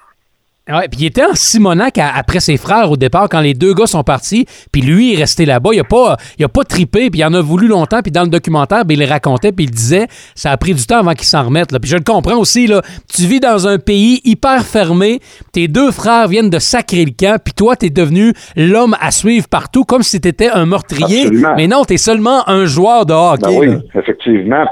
Ouais, 0.68 0.88
puis 0.88 1.02
il 1.02 1.07
était 1.07 1.24
en 1.24 1.35
Simonac 1.35 1.96
à- 1.98 2.11
après 2.16 2.40
ses 2.40 2.57
frères 2.57 2.90
au 2.90 2.96
départ 2.96 3.29
quand 3.29 3.38
les 3.40 3.55
deux 3.55 3.72
gars 3.72 3.87
sont 3.87 4.02
partis, 4.02 4.46
puis 4.72 4.83
lui 4.83 5.14
est 5.14 5.16
resté 5.16 5.46
là-bas, 5.46 5.70
il 5.72 5.79
a 5.79 5.85
pas 5.85 6.16
il 6.40 6.44
a 6.44 6.48
pas 6.48 6.64
tripé, 6.64 7.09
puis 7.09 7.20
il 7.20 7.24
en 7.24 7.33
a 7.35 7.40
voulu 7.40 7.68
longtemps, 7.68 8.02
puis 8.02 8.11
dans 8.11 8.22
le 8.24 8.29
documentaire, 8.29 8.85
ben, 8.85 8.94
il 8.94 9.00
le 9.00 9.07
racontait, 9.07 9.52
puis 9.52 9.66
il 9.66 9.70
disait 9.70 10.09
ça 10.35 10.50
a 10.50 10.57
pris 10.57 10.74
du 10.74 10.85
temps 10.85 10.98
avant 10.98 11.12
qu'il 11.12 11.26
s'en 11.26 11.44
remette 11.44 11.70
là. 11.70 11.79
Puis 11.79 11.88
je 11.88 11.96
le 11.96 12.02
comprends 12.02 12.37
aussi 12.37 12.66
là, 12.66 12.83
tu 13.14 13.22
vis 13.26 13.38
dans 13.38 13.68
un 13.68 13.79
pays 13.79 14.20
hyper 14.24 14.64
fermé, 14.64 15.20
tes 15.52 15.68
deux 15.68 15.92
frères 15.92 16.26
viennent 16.26 16.50
de 16.50 16.59
sacrer 16.59 17.05
le 17.05 17.12
camp, 17.12 17.38
puis 17.42 17.55
toi 17.55 17.76
t'es 17.76 17.90
devenu 17.90 18.33
l'homme 18.57 18.96
à 19.00 19.12
suivre 19.12 19.46
partout 19.46 19.85
comme 19.85 20.02
si 20.02 20.20
t'étais 20.20 20.48
un 20.50 20.66
meurtrier, 20.66 21.26
Absolument. 21.26 21.55
mais 21.57 21.68
non, 21.68 21.85
t'es 21.85 21.96
seulement 21.96 22.48
un 22.48 22.64
joueur 22.66 23.07
de 23.07 23.12
hockey. 23.14 23.42
Ben 23.42 23.50
oui. 23.57 23.68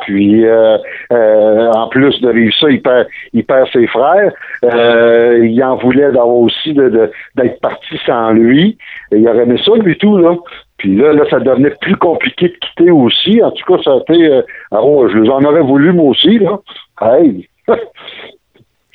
Puis 0.03 0.45
euh, 0.45 0.79
euh, 1.13 1.71
en 1.73 1.89
plus 1.89 2.21
de 2.21 2.31
vivre 2.31 2.55
ça, 2.59 2.69
il 2.71 2.83
perd, 2.83 3.69
ses 3.73 3.87
frères. 3.87 4.33
Euh, 4.65 5.47
il 5.47 5.63
en 5.63 5.77
voulait 5.77 6.13
d'avoir 6.13 6.29
aussi 6.29 6.75
d'être 6.75 7.61
parti 7.61 7.99
sans 8.07 8.33
lui. 8.33 8.79
Il 9.13 9.29
aurait 9.29 9.43
aimé 9.43 9.61
ça, 9.65 9.73
lui 9.77 9.97
tout, 9.99 10.19
là. 10.19 10.37
Puis 10.79 10.97
là, 10.97 11.13
là, 11.13 11.25
ça 11.31 11.39
devenait 11.41 11.75
plus 11.81 11.97
compliqué 11.97 12.49
de 12.49 12.55
quitter 12.55 12.91
aussi. 12.91 13.43
En 13.43 13.51
tout 13.53 13.65
cas, 13.65 13.83
ça 13.83 13.93
a 13.93 13.97
été. 13.99 14.29
ouais, 14.73 15.09
je 15.13 15.19
les 15.19 15.31
en 15.31 15.43
aurais 15.43 15.63
voulu, 15.63 15.93
moi 15.93 16.07
aussi, 16.07 16.39
là. 16.39 16.59
Hey! 17.01 17.49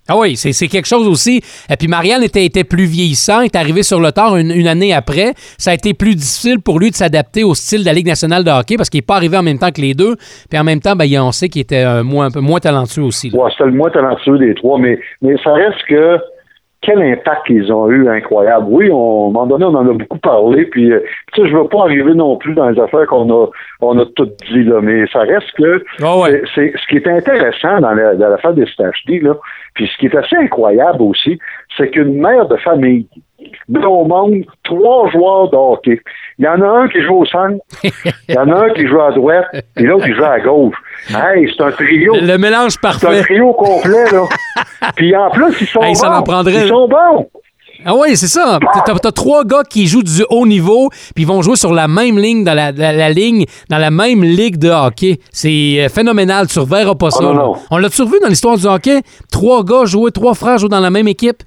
Ah 0.09 0.17
oui, 0.17 0.35
c'est 0.35 0.67
quelque 0.67 0.87
chose 0.87 1.07
aussi. 1.07 1.41
Et 1.69 1.75
puis 1.77 1.87
Marianne 1.87 2.23
était, 2.23 2.63
plus 2.63 2.85
vieillissant, 2.85 3.41
est 3.41 3.55
arrivé 3.55 3.83
sur 3.83 3.99
le 3.99 4.11
tard 4.11 4.35
une, 4.37 4.67
année 4.67 4.91
après. 4.91 5.33
Ça 5.59 5.71
a 5.71 5.73
été 5.75 5.93
plus 5.93 6.15
difficile 6.15 6.59
pour 6.61 6.79
lui 6.79 6.89
de 6.89 6.95
s'adapter 6.95 7.43
au 7.43 7.53
style 7.53 7.81
de 7.81 7.85
la 7.85 7.93
Ligue 7.93 8.07
nationale 8.07 8.43
de 8.43 8.49
hockey 8.49 8.75
parce 8.75 8.89
qu'il 8.89 8.97
n'est 8.97 9.05
pas 9.05 9.15
arrivé 9.15 9.37
en 9.37 9.43
même 9.43 9.59
temps 9.59 9.71
que 9.71 9.81
les 9.81 9.93
deux. 9.93 10.15
Puis 10.49 10.59
en 10.59 10.63
même 10.63 10.79
temps, 10.79 10.95
ben, 10.95 11.07
on 11.21 11.31
sait 11.31 11.47
qu'il 11.47 11.61
était 11.61 11.85
euh, 11.85 12.03
moins, 12.03 12.29
moins 12.35 12.59
talentueux 12.59 13.03
aussi. 13.03 13.29
Ouais, 13.33 13.49
c'était 13.51 13.65
le 13.65 13.71
moins 13.71 13.91
talentueux 13.91 14.39
des 14.39 14.55
trois, 14.55 14.79
mais 14.79 14.97
ça 15.43 15.53
reste 15.53 15.83
que 15.87 16.17
quel 16.81 17.01
impact 17.01 17.49
ils 17.49 17.71
ont 17.73 17.89
eu 17.89 18.07
incroyable. 18.07 18.65
Oui, 18.69 18.89
on, 18.91 19.25
à 19.25 19.29
un 19.29 19.31
moment 19.31 19.45
donné, 19.47 19.65
on 19.65 19.75
en 19.75 19.87
a 19.89 19.93
beaucoup 19.93 20.17
parlé, 20.17 20.65
puis 20.65 20.91
euh, 20.91 21.01
tu 21.33 21.41
sais, 21.43 21.49
je 21.49 21.55
veux 21.57 21.67
pas 21.67 21.81
arriver 21.81 22.13
non 22.13 22.37
plus 22.37 22.53
dans 22.53 22.69
les 22.69 22.79
affaires 22.79 23.05
qu'on 23.07 23.29
a 23.29 23.47
on 23.81 23.97
a 23.99 24.05
toutes 24.15 24.37
dit, 24.51 24.63
là, 24.63 24.79
mais 24.81 25.05
ça 25.07 25.19
reste 25.19 25.51
que 25.57 25.83
Ah 26.01 26.17
ouais. 26.17 26.41
c'est 26.55 26.71
ce 26.75 26.87
qui 26.87 26.95
est 26.97 27.07
intéressant 27.07 27.79
dans 27.81 27.91
la- 27.91 28.15
dans 28.15 28.29
l'affaire 28.29 28.53
des 28.53 28.65
Stachny, 28.65 29.19
là, 29.19 29.35
puis 29.73 29.87
ce 29.87 29.97
qui 29.97 30.05
est 30.07 30.15
assez 30.15 30.35
incroyable 30.37 31.01
aussi, 31.01 31.37
c'est 31.77 31.89
qu'une 31.89 32.19
mère 32.21 32.47
de 32.47 32.55
famille 32.57 33.07
au 33.85 34.05
monde 34.05 34.43
trois 34.63 35.09
joueurs 35.11 35.49
de 35.49 35.55
hockey. 35.55 35.99
Il 36.37 36.45
y 36.45 36.47
en 36.47 36.61
a 36.61 36.65
un 36.67 36.87
qui 36.87 37.01
joue 37.01 37.21
au 37.21 37.25
centre, 37.25 37.57
il 37.83 37.91
y 38.35 38.37
en 38.37 38.49
a 38.49 38.65
un 38.65 38.69
qui 38.73 38.87
joue 38.87 38.99
à 39.01 39.11
droite, 39.11 39.45
et 39.77 39.83
l'autre 39.83 40.05
qui 40.05 40.13
joue 40.13 40.23
à 40.23 40.39
gauche. 40.39 40.75
Hey, 41.09 41.49
c'est 41.55 41.63
un 41.63 41.71
trio. 41.71 42.15
Le, 42.15 42.21
le 42.27 42.37
mélange 42.37 42.71
C'est 42.71 42.87
un 42.87 42.91
parfait. 42.91 43.21
trio 43.21 43.53
complet, 43.53 44.05
là. 44.11 44.23
Puis 44.95 45.15
en 45.15 45.29
plus, 45.29 45.53
ils 45.61 45.67
sont 45.67 45.81
Hey, 45.81 45.93
bons. 45.93 45.99
ça 45.99 46.21
prendrait. 46.25 46.63
Ils 46.63 46.67
sont 46.69 46.87
bons. 46.87 47.29
Ah 47.85 47.95
oui, 47.95 48.17
c'est 48.17 48.27
ça. 48.27 48.59
T'as 48.85 48.93
as 48.93 49.11
trois 49.13 49.45
gars 49.45 49.63
qui 49.63 49.87
jouent 49.87 50.03
du 50.03 50.23
haut 50.29 50.45
niveau, 50.45 50.89
puis 51.15 51.23
ils 51.23 51.27
vont 51.27 51.41
jouer 51.41 51.55
sur 51.55 51.71
la 51.73 51.87
même 51.87 52.17
ligne, 52.19 52.43
dans 52.43 52.53
la, 52.53 52.73
la- 52.73 52.91
la 52.91 53.09
ligne, 53.09 53.45
dans 53.69 53.77
la 53.77 53.89
même 53.89 54.21
ligue 54.21 54.57
de 54.57 54.69
hockey. 54.69 55.17
C'est 55.31 55.77
euh, 55.79 55.87
phénoménal. 55.87 56.47
Tu 56.47 56.59
reverras 56.59 56.95
pas 56.95 57.09
ça. 57.09 57.23
non, 57.23 57.29
là. 57.33 57.39
non. 57.43 57.53
On 57.71 57.77
l'a-tu 57.77 58.01
revu 58.01 58.15
dans 58.21 58.27
l'histoire 58.27 58.57
du 58.57 58.65
hockey? 58.65 58.99
Trois 59.31 59.63
gars 59.63 59.85
jouer, 59.85 60.11
trois 60.11 60.33
frères 60.33 60.57
jouer 60.57 60.67
dans 60.67 60.81
la 60.81 60.89
même 60.89 61.07
équipe? 61.07 61.41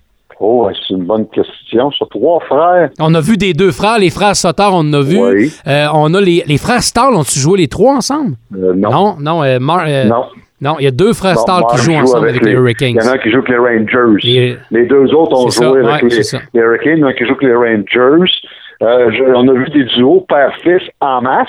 Oh, 0.45 0.69
c'est 0.75 0.95
une 0.95 1.05
bonne 1.05 1.29
question. 1.29 1.91
Sur 1.93 2.09
trois 2.09 2.41
frères. 2.41 2.91
On 2.99 3.15
a 3.15 3.21
vu 3.21 3.37
des 3.37 3.53
deux 3.53 3.71
frères, 3.71 3.99
les 4.01 4.11
frères 4.11 4.35
Sotter, 4.35 4.67
on 4.73 4.79
en 4.79 4.93
a 4.93 5.01
vu. 5.01 5.19
Oui. 5.21 5.53
Euh, 5.69 5.87
on 5.95 6.13
a 6.15 6.21
les, 6.21 6.43
les 6.47 6.59
frères 6.59 6.83
Stahl, 6.83 7.15
ont-tu 7.15 7.39
joué 7.39 7.59
les 7.61 7.69
trois 7.69 7.95
ensemble? 7.95 8.35
Euh, 8.57 8.73
non. 8.75 8.91
Non, 8.91 9.17
non, 9.21 9.45
euh, 9.45 9.61
Mar- 9.61 9.87
Non. 10.07 10.25
non, 10.61 10.77
il 10.81 10.85
y 10.85 10.89
a 10.89 10.91
deux 10.91 11.13
frères 11.13 11.37
Bon, 11.37 11.41
Stahl 11.43 11.63
qui 11.71 11.77
jouent 11.77 11.93
joue 11.93 11.99
ensemble 11.99 12.29
avec, 12.29 12.45
les 12.45 12.53
Hurricanes. 12.53 12.97
Il 13.01 13.05
y 13.05 13.09
en 13.09 13.13
a 13.13 13.15
un 13.15 13.19
qui 13.19 13.31
joue 13.31 13.39
avec 13.39 13.51
les 13.51 13.57
Rangers. 13.57 14.19
Les- 14.25 14.57
Les, 14.73 14.87
deux 14.87 15.15
autres 15.15 15.33
ont 15.39 15.43
joué 15.43 15.51
ça, 15.53 15.69
avec 15.69 15.85
ouais, 16.03 16.09
les, 16.09 16.61
Hurricanes. 16.61 16.97
Il 16.97 17.01
y 17.01 17.05
en 17.05 17.07
a 17.07 17.11
un 17.11 17.13
qui 17.13 17.25
joue 17.25 17.33
avec 17.35 17.43
les 17.43 17.55
Rangers. 17.55 18.33
Je- 18.81 19.35
on 19.37 19.47
a 19.49 19.53
vu 19.53 19.71
des 19.71 19.85
duos 19.85 20.27
père-fils 20.29 20.83
en 21.01 21.23
masse 21.23 21.49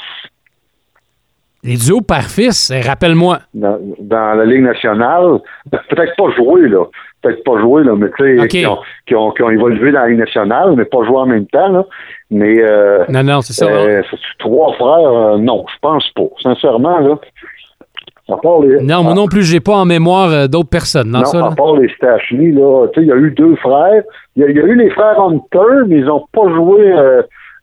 Les 1.64 1.78
duos 1.78 2.02
père-fils, 2.02 2.70
euh, 2.70 2.82
rappelle-moi. 2.86 3.40
dans, 3.56 3.80
dans 4.00 4.34
la 4.36 4.46
Ligue 4.46 4.62
nationale. 4.64 5.40
Peut-être 5.72 6.16
pas 6.16 6.30
joué, 6.36 6.68
là. 6.70 6.84
Peut-être 7.24 7.44
pas 7.46 7.58
joué, 7.60 7.84
là, 7.86 7.96
mais 7.96 8.08
tu 8.18 8.40
sais, 8.40 8.48
qui, 8.50 8.66
ont, 8.68 8.78
qui, 9.08 9.16
ont, 9.16 9.32
qui 9.32 9.42
ont 9.44 9.50
évolué 9.50 9.94
dans 9.94 10.02
la 10.02 10.10
Ligue 10.10 10.20
nationale, 10.20 10.74
mais 10.76 10.84
pas 10.84 11.04
joué 11.06 11.16
en 11.16 11.26
même 11.26 11.48
temps, 11.48 11.70
là. 11.70 11.86
Mais 12.30 12.58
euh, 12.62 13.06
Non, 13.08 13.24
non, 13.24 13.42
c'est 13.42 13.54
ça. 13.54 13.66
Euh, 13.66 14.02
trois 14.40 14.74
frères, 14.74 15.10
euh, 15.10 15.38
non, 15.38 15.64
je 15.74 15.80
pense 15.82 16.10
pas. 16.10 16.24
Sincèrement, 16.42 17.00
là. 17.00 17.16
À 18.30 18.38
part 18.38 18.60
les, 18.62 18.82
non, 18.82 19.04
moi 19.04 19.14
non 19.14 19.28
plus, 19.28 19.44
j'ai 19.44 19.60
pas 19.60 19.74
en 19.76 19.86
mémoire 19.86 20.32
euh, 20.32 20.48
d'autres 20.48 20.70
personnes 20.70 21.12
non, 21.12 21.26
ça. 21.26 21.38
à 21.40 21.50
là. 21.50 21.56
part 21.56 21.76
les 21.78 21.90
Stachny, 21.90 22.52
là, 22.52 22.88
tu 22.94 23.00
sais, 23.00 23.06
il 23.06 23.10
y 23.10 23.12
a 23.12 23.16
eu 23.16 23.32
deux 23.32 23.56
frères. 23.58 24.04
Il 24.36 24.44
y, 24.44 24.54
y 24.54 24.60
a 24.60 24.64
eu 24.64 24.76
les 24.76 24.90
frères 24.92 25.20
Hunter, 25.22 25.86
mais 25.88 25.98
ils 26.00 26.10
ont 26.10 26.26
pas 26.34 26.48
joué 26.54 26.94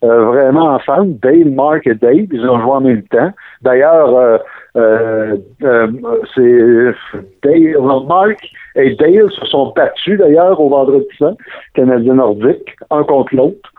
euh, 0.03 0.07
euh, 0.07 0.25
vraiment 0.25 0.75
ensemble. 0.75 1.19
Dale, 1.19 1.51
Mark 1.51 1.85
et 1.85 1.95
Dave, 1.95 2.27
ils 2.31 2.49
ont 2.49 2.59
joué 2.59 2.71
en 2.71 2.81
même 2.81 3.03
temps. 3.03 3.31
D'ailleurs, 3.61 4.15
euh, 4.15 4.37
euh, 4.77 5.37
euh, 5.63 5.87
c'est 6.33 7.19
Dale, 7.43 7.77
Mark 8.07 8.39
et 8.75 8.95
Dale 8.95 9.29
se 9.31 9.45
sont 9.47 9.73
battus 9.75 10.17
d'ailleurs 10.17 10.59
au 10.59 10.69
vendredi 10.69 11.05
saint, 11.19 11.35
Canadien 11.73 12.15
nordique, 12.15 12.75
un 12.89 13.03
contre 13.03 13.35
l'autre. 13.35 13.69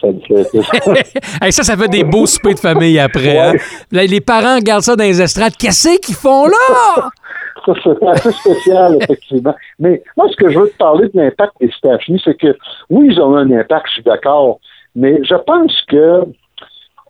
Ça, 0.00 0.08
Hey, 1.42 1.52
ça, 1.52 1.64
ça 1.64 1.76
fait 1.76 1.88
des 1.88 2.04
beaux 2.04 2.26
soupers 2.26 2.54
de 2.54 2.60
famille 2.60 2.98
après. 2.98 3.38
Hein. 3.38 3.54
Les 3.90 4.20
parents 4.20 4.56
regardent 4.56 4.82
ça 4.82 4.94
dans 4.94 5.04
les 5.04 5.20
estrades. 5.20 5.56
Qu'est-ce 5.58 5.98
qu'ils 6.00 6.14
font 6.14 6.46
là? 6.46 7.08
Ça, 7.66 7.72
c'est 7.82 8.06
assez 8.06 8.32
spécial, 8.32 8.96
effectivement. 9.02 9.54
Mais 9.78 10.02
moi, 10.16 10.26
ce 10.30 10.36
que 10.36 10.48
je 10.48 10.58
veux 10.58 10.68
te 10.70 10.76
parler 10.76 11.08
de 11.08 11.20
l'impact 11.20 11.52
des 11.60 11.70
Stachny, 11.72 12.18
c'est 12.24 12.38
que 12.38 12.56
oui, 12.88 13.08
ils 13.10 13.20
ont 13.20 13.36
un 13.36 13.50
impact, 13.50 13.86
je 13.88 13.92
suis 13.94 14.02
d'accord, 14.02 14.60
mais 14.98 15.14
je 15.24 15.36
pense 15.50 15.74
que 15.88 16.24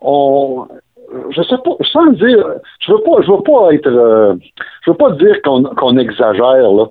on 0.01 0.67
je 1.35 1.41
sais 1.41 1.57
pas, 1.65 1.71
sans 1.91 2.11
dire, 2.11 2.45
je 2.81 2.91
veux 2.91 3.01
pas, 3.01 3.21
je 3.21 3.31
veux 3.31 3.41
pas 3.41 3.73
être, 3.73 3.87
euh, 3.87 4.35
je 4.85 4.91
veux 4.91 4.97
pas 4.97 5.11
dire 5.13 5.41
qu'on 5.43 5.63
qu'on 5.63 5.97
exagère 5.97 6.71
là, 6.71 6.85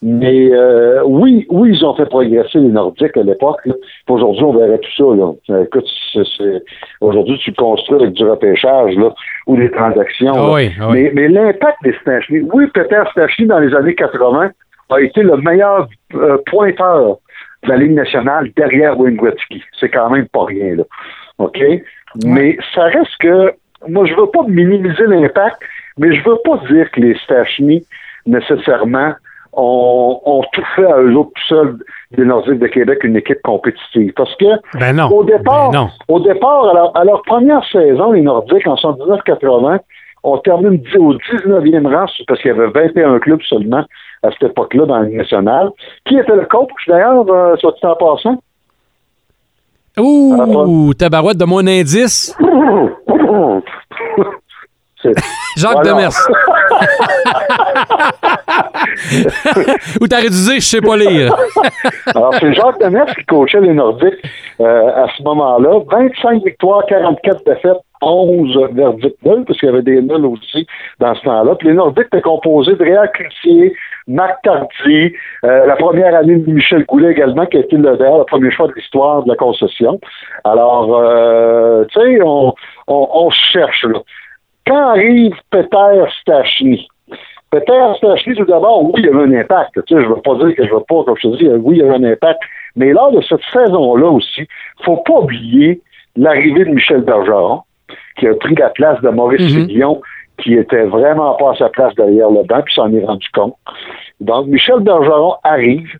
mais 0.00 0.48
euh, 0.52 1.02
oui, 1.04 1.44
oui, 1.50 1.70
ils 1.74 1.84
ont 1.84 1.94
fait 1.94 2.06
progresser 2.06 2.58
les 2.60 2.68
Nordiques 2.68 3.16
à 3.16 3.22
l'époque. 3.24 3.68
Aujourd'hui, 4.08 4.44
on 4.44 4.52
verrait 4.52 4.78
tout 4.78 4.94
ça. 4.96 5.16
Là. 5.16 5.32
Euh, 5.50 5.64
Écoute, 5.64 5.86
c'est- 6.12 6.28
c'est- 6.36 6.62
aujourd'hui, 7.00 7.36
tu 7.38 7.52
construis 7.54 7.96
avec 8.00 8.12
du 8.12 8.24
repêchage 8.24 8.94
là, 8.96 9.12
ou 9.48 9.56
des 9.56 9.70
transactions. 9.72 10.34
Ah 10.36 10.52
oui, 10.54 10.70
ah 10.80 10.90
oui. 10.90 11.04
Mais, 11.04 11.10
mais 11.14 11.28
l'impact 11.28 11.78
des 11.82 11.94
Stachny, 12.00 12.42
oui, 12.52 12.66
Peter 12.72 13.02
Stachny, 13.10 13.46
dans 13.46 13.58
les 13.58 13.74
années 13.74 13.94
80, 13.96 14.50
a 14.90 15.00
été 15.00 15.22
le 15.22 15.36
meilleur 15.38 15.88
euh, 16.14 16.36
pointeur 16.46 17.16
de 17.64 17.68
la 17.68 17.76
Ligue 17.76 17.92
nationale 17.92 18.50
derrière 18.56 18.98
Wayne 18.98 19.16
Gretzky. 19.16 19.62
C'est 19.78 19.88
quand 19.88 20.10
même 20.10 20.28
pas 20.28 20.44
rien, 20.44 20.76
là. 20.76 20.84
OK? 21.38 21.60
Mais 22.24 22.56
ça 22.74 22.84
reste 22.84 23.16
que, 23.20 23.52
moi, 23.88 24.06
je 24.06 24.14
veux 24.14 24.26
pas 24.26 24.44
minimiser 24.46 25.06
l'impact, 25.06 25.58
mais 25.98 26.14
je 26.14 26.22
veux 26.24 26.38
pas 26.44 26.58
dire 26.70 26.90
que 26.92 27.00
les 27.00 27.14
Stachny, 27.18 27.84
nécessairement, 28.26 29.14
ont, 29.52 30.20
ont 30.24 30.42
tout 30.52 30.64
fait 30.76 30.84
à 30.84 30.98
eux 31.00 31.14
autres 31.16 31.30
tout 31.34 31.54
seuls 31.54 31.76
des 32.16 32.24
Nordiques 32.24 32.58
de 32.58 32.66
Québec 32.66 32.98
une 33.04 33.16
équipe 33.16 33.40
compétitive. 33.42 34.12
Parce 34.16 34.34
que, 34.36 34.46
Ben 34.78 34.96
non. 34.96 35.08
au 35.08 35.24
départ, 35.24 35.70
Ben 35.70 35.80
non. 35.80 35.88
au 36.08 36.20
départ, 36.20 36.68
à 36.68 36.74
leur, 36.74 36.96
à 36.96 37.04
leur 37.04 37.22
première 37.22 37.64
saison, 37.70 38.12
les 38.12 38.22
Nordiques, 38.22 38.66
en 38.66 38.74
79-80, 38.74 39.80
on 40.22 40.38
termine 40.38 40.80
au 40.96 41.14
19e 41.14 41.86
rang, 41.86 42.06
parce 42.26 42.40
qu'il 42.40 42.48
y 42.48 42.54
avait 42.54 42.68
21 42.68 43.18
clubs 43.18 43.42
seulement 43.42 43.84
à 44.24 44.30
cette 44.32 44.50
époque-là 44.50 44.86
dans 44.86 44.98
la 44.98 45.04
Ligue 45.04 45.18
nationale. 45.18 45.70
Qui 46.06 46.18
était 46.18 46.34
le 46.34 46.46
coach, 46.46 46.70
d'ailleurs, 46.88 47.24
euh, 47.28 47.56
soit 47.56 47.72
dit 47.72 47.86
en 47.86 47.96
passant? 47.96 48.38
Ouh, 49.98 50.92
tabarouette, 50.94 51.36
de 51.36 51.44
un 51.44 51.66
indice. 51.66 52.36
Jacques 55.56 55.72
Voilà. 55.74 55.90
Demers. 55.90 56.10
Ou 60.00 60.08
t'aurais 60.08 60.30
dû 60.30 60.44
dire, 60.44 60.54
je 60.54 60.60
sais 60.60 60.80
pas 60.80 60.96
lire. 60.96 61.34
Alors, 62.14 62.34
c'est 62.40 62.52
Jacques 62.54 62.80
Demers 62.80 63.14
qui 63.14 63.24
coachait 63.26 63.60
les 63.60 63.72
Nordiques 63.72 64.22
euh, 64.60 65.04
à 65.04 65.06
ce 65.16 65.22
moment-là. 65.22 65.80
25 65.90 66.44
victoires, 66.44 66.84
44 66.86 67.44
défaites, 67.44 67.76
11 68.02 68.58
verdicts 68.72 69.22
nuls, 69.24 69.44
parce 69.46 69.58
qu'il 69.58 69.68
y 69.68 69.72
avait 69.72 69.82
des 69.82 70.00
nuls 70.00 70.26
aussi 70.26 70.66
dans 71.00 71.14
ce 71.14 71.22
temps-là. 71.22 71.54
Puis 71.56 71.68
les 71.68 71.74
Nordiques 71.74 72.06
étaient 72.06 72.22
composés 72.22 72.74
de 72.74 72.82
Réal 72.82 73.10
Cloutier, 73.12 73.74
Marc 74.06 74.42
Tardy, 74.42 75.12
euh, 75.44 75.66
la 75.66 75.76
première 75.76 76.14
année 76.14 76.36
de 76.36 76.50
Michel 76.52 76.84
Goulet 76.84 77.12
également, 77.12 77.46
qui 77.46 77.56
a 77.56 77.60
été 77.60 77.76
le, 77.76 77.96
d'ailleurs, 77.96 78.18
le 78.18 78.24
premier 78.24 78.50
choix 78.50 78.68
de 78.68 78.74
l'histoire 78.74 79.22
de 79.22 79.28
la 79.30 79.36
concession. 79.36 79.98
Alors, 80.44 80.94
euh, 80.98 81.84
tu 81.86 82.00
sais, 82.00 82.18
on, 82.22 82.54
on, 82.88 83.08
on 83.14 83.30
cherche, 83.30 83.84
là. 83.84 84.00
Quand 84.66 84.88
arrive 84.90 85.34
Peter 85.50 86.04
Stachny, 86.20 86.88
Peter 87.50 87.72
Stachny, 87.98 88.34
tout 88.34 88.44
d'abord, 88.44 88.82
oui, 88.84 88.92
il 88.98 89.04
y 89.06 89.08
a 89.08 89.12
eu 89.12 89.20
un 89.22 89.40
impact. 89.40 89.72
Tu 89.86 89.94
sais, 89.94 90.02
je 90.02 90.08
ne 90.08 90.14
veux 90.14 90.20
pas 90.22 90.34
dire 90.36 90.54
que 90.56 90.64
je 90.64 90.70
ne 90.70 90.74
veux 90.74 90.84
pas, 90.88 91.04
comme 91.04 91.16
je 91.22 91.28
te 91.28 91.36
dis, 91.36 91.48
oui, 91.48 91.76
il 91.76 91.78
y 91.78 91.82
a 91.82 91.86
eu 91.86 91.92
un 91.94 92.04
impact. 92.04 92.40
Mais 92.76 92.92
lors 92.92 93.12
de 93.12 93.20
cette 93.22 93.42
saison-là 93.52 94.08
aussi, 94.08 94.46
faut 94.84 94.96
pas 94.98 95.14
oublier 95.20 95.80
l'arrivée 96.16 96.64
de 96.64 96.70
Michel 96.70 97.02
Bergeron, 97.02 97.60
qui 98.18 98.26
a 98.26 98.34
pris 98.34 98.54
la 98.56 98.70
place 98.70 99.00
de 99.02 99.08
Maurice 99.10 99.54
Mhm. 99.54 99.66
Fillon, 99.66 100.00
qui 100.38 100.54
était 100.54 100.84
vraiment 100.84 101.34
pas 101.34 101.52
à 101.52 101.56
sa 101.56 101.68
place 101.68 101.94
derrière 101.94 102.30
le 102.30 102.42
banc, 102.44 102.62
puis 102.62 102.74
s'en 102.74 102.92
est 102.92 103.04
rendu 103.04 103.28
compte. 103.32 103.54
Donc, 104.20 104.46
Michel 104.46 104.80
Bergeron 104.80 105.34
arrive. 105.44 105.90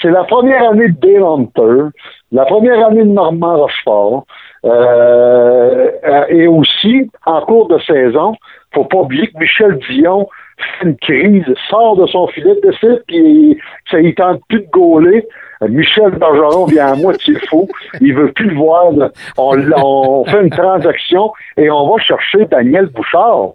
C'est 0.00 0.10
la 0.10 0.24
première 0.24 0.70
année 0.70 0.88
de 0.88 0.96
Dale 1.00 1.22
Hunter, 1.22 1.96
la 2.32 2.44
première 2.44 2.86
année 2.86 3.04
de 3.04 3.08
Normand 3.08 3.56
Rochefort. 3.56 4.24
Euh, 4.64 5.90
et 6.28 6.46
aussi, 6.46 7.10
en 7.26 7.42
cours 7.42 7.68
de 7.68 7.78
saison, 7.80 8.34
faut 8.72 8.84
pas 8.84 8.98
oublier 8.98 9.28
que 9.28 9.38
Michel 9.38 9.78
Dion 9.90 10.26
fait 10.56 10.86
une 10.86 10.96
crise, 10.96 11.44
sort 11.68 11.96
de 11.96 12.06
son 12.06 12.26
filet 12.28 12.54
de 12.54 12.70
décide, 12.70 13.02
puis 13.06 13.58
ça 13.90 14.00
il 14.00 14.14
tente 14.14 14.40
plus 14.48 14.60
de 14.60 14.70
gauler. 14.70 15.26
Michel 15.68 16.10
Bergeron 16.12 16.66
vient 16.66 16.92
à 16.92 16.96
moitié 16.96 17.34
fou. 17.48 17.68
Il 18.00 18.14
veut 18.14 18.32
plus 18.32 18.50
le 18.50 18.56
voir. 18.56 18.92
On 19.36 20.24
fait 20.24 20.42
une 20.42 20.50
transaction 20.50 21.32
et 21.56 21.70
on 21.70 21.90
va 21.90 22.02
chercher 22.02 22.44
Daniel 22.46 22.86
Bouchard. 22.86 23.52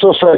Ça 0.00 0.12
ça, 0.12 0.28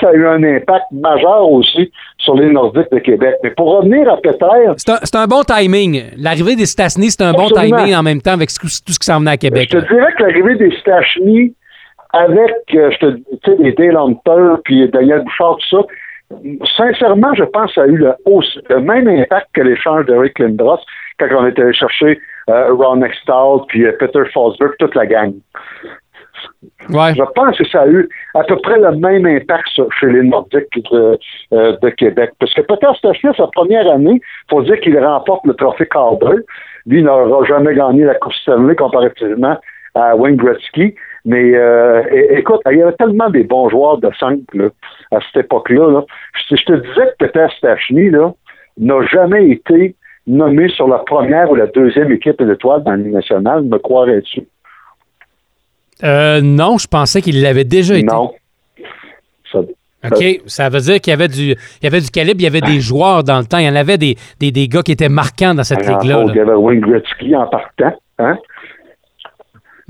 ça, 0.00 0.08
a 0.08 0.12
eu 0.12 0.26
un 0.26 0.42
impact 0.42 0.86
majeur 0.90 1.48
aussi 1.48 1.92
sur 2.18 2.34
les 2.34 2.50
Nordiques 2.50 2.90
de 2.90 2.98
Québec. 2.98 3.36
Mais 3.42 3.50
pour 3.50 3.76
revenir 3.76 4.10
à 4.10 4.16
Peter... 4.16 4.46
C'est 4.76 5.16
un, 5.16 5.26
bon 5.26 5.42
timing. 5.42 6.02
L'arrivée 6.16 6.56
des 6.56 6.66
Stachny, 6.66 7.10
c'est 7.10 7.22
un 7.22 7.32
bon 7.32 7.48
timing 7.48 7.94
en 7.94 8.02
même 8.02 8.20
temps 8.20 8.32
avec 8.32 8.50
tout 8.50 8.68
ce 8.68 8.98
qui 8.98 9.06
s'en 9.06 9.20
venait 9.20 9.32
à 9.32 9.36
Québec. 9.36 9.68
Je 9.72 9.78
te 9.78 9.94
dirais 9.94 10.12
que 10.16 10.22
l'arrivée 10.24 10.56
des 10.56 10.76
Stachny, 10.78 11.54
avec, 12.12 12.54
euh, 12.74 12.90
je 12.90 12.98
te 12.98 13.16
sais, 13.44 13.56
les 13.58 13.72
Dale 13.72 13.96
Hunter, 13.96 14.60
puis 14.64 14.88
Daniel 14.88 15.22
Bouchard, 15.22 15.56
tout 15.58 15.76
ça, 15.76 15.86
sincèrement, 16.76 17.32
je 17.34 17.44
pense 17.44 17.68
que 17.68 17.74
ça 17.74 17.82
a 17.82 17.86
eu 17.86 17.96
le, 17.96 18.12
le 18.68 18.80
même 18.80 19.08
impact 19.08 19.48
que 19.52 19.62
l'échange 19.62 20.06
de 20.06 20.14
Rick 20.14 20.38
Lindros 20.38 20.80
quand 21.18 21.26
on 21.38 21.46
était 21.46 21.62
allé 21.62 21.72
chercher 21.72 22.18
euh, 22.48 22.72
Ron 22.72 23.02
Extall, 23.02 23.60
puis 23.68 23.84
euh, 23.84 23.92
Peter 23.98 24.22
Fosberg, 24.32 24.72
toute 24.78 24.94
la 24.94 25.06
gang. 25.06 25.34
Je 26.88 27.32
pense 27.34 27.56
que 27.56 27.66
ça 27.68 27.82
a 27.82 27.86
eu 27.86 28.08
à 28.34 28.44
peu 28.44 28.56
près 28.56 28.78
le 28.78 28.92
même 28.96 29.26
impact 29.26 29.68
chez 29.98 30.06
les 30.06 30.22
Nordiques 30.22 30.82
de, 30.90 31.18
euh, 31.52 31.90
Québec. 31.96 32.30
Parce 32.38 32.52
que 32.54 32.62
Peter 32.62 32.88
Stachny, 32.98 33.30
sa 33.36 33.46
première 33.48 33.88
année, 33.90 34.20
il 34.20 34.50
faut 34.50 34.62
dire 34.62 34.80
qu'il 34.80 34.98
remporte 34.98 35.44
le 35.46 35.54
trophée 35.54 35.86
Calder. 35.86 36.42
Lui, 36.86 37.02
n'aura 37.02 37.44
jamais 37.44 37.74
gagné 37.74 38.04
la 38.04 38.14
Coupe 38.14 38.32
Stanley 38.34 38.74
comparativement 38.74 39.56
à 39.94 40.16
Wayne 40.16 40.36
Gretzky. 40.36 40.94
Mais 41.24 41.54
euh, 41.54 42.02
écoute, 42.30 42.60
il 42.70 42.78
y 42.78 42.82
avait 42.82 42.94
tellement 42.94 43.28
des 43.28 43.44
bons 43.44 43.68
joueurs 43.68 43.98
de 43.98 44.10
5 44.18 44.40
à 45.12 45.18
cette 45.20 45.44
époque-là. 45.44 46.02
Je, 46.48 46.56
te 46.56 46.72
disais 46.72 47.06
que 47.18 47.26
Peter 47.26 47.46
Stachny 47.58 48.10
n'a 48.78 49.06
jamais 49.06 49.50
été 49.50 49.94
nommé 50.26 50.68
sur 50.68 50.88
la 50.88 50.98
première 50.98 51.50
ou 51.50 51.54
la 51.54 51.66
deuxième 51.66 52.10
équipe 52.12 52.38
de 52.38 52.44
l'étoile 52.44 52.82
dans 52.84 52.94
l'Union 52.94 53.14
nationale, 53.14 53.62
me 53.62 53.78
croirais-tu? 53.78 54.46
Euh, 56.04 56.40
non, 56.42 56.78
je 56.78 56.86
pensais 56.86 57.22
qu'il 57.22 57.42
l'avait 57.42 57.64
déjà 57.64 57.96
été. 57.96 58.06
Non. 58.06 58.32
OK, 60.02 60.40
ça 60.46 60.70
veut 60.70 60.80
dire 60.80 60.98
qu'il 61.00 61.10
y 61.10 61.14
avait 61.14 61.28
du 61.28 61.50
il 61.50 61.84
y 61.84 61.86
avait 61.86 62.00
du 62.00 62.08
calibre, 62.08 62.40
il 62.40 62.44
y 62.44 62.46
avait 62.46 62.62
des 62.62 62.80
joueurs 62.80 63.22
dans 63.22 63.38
le 63.38 63.44
temps, 63.44 63.58
il 63.58 63.66
y 63.66 63.68
en 63.68 63.76
avait 63.76 63.98
des, 63.98 64.16
des, 64.38 64.50
des 64.50 64.66
gars 64.66 64.82
qui 64.82 64.92
étaient 64.92 65.10
marquants 65.10 65.54
dans 65.54 65.62
cette 65.62 65.86
ligue-là. 65.86 66.24
Il 66.28 66.36
y 66.36 66.40
avait 66.40 66.54
Wayne 66.54 66.80
Gretzky 66.80 67.36
en 67.36 67.46
partant, 67.46 67.92
hein? 68.18 68.38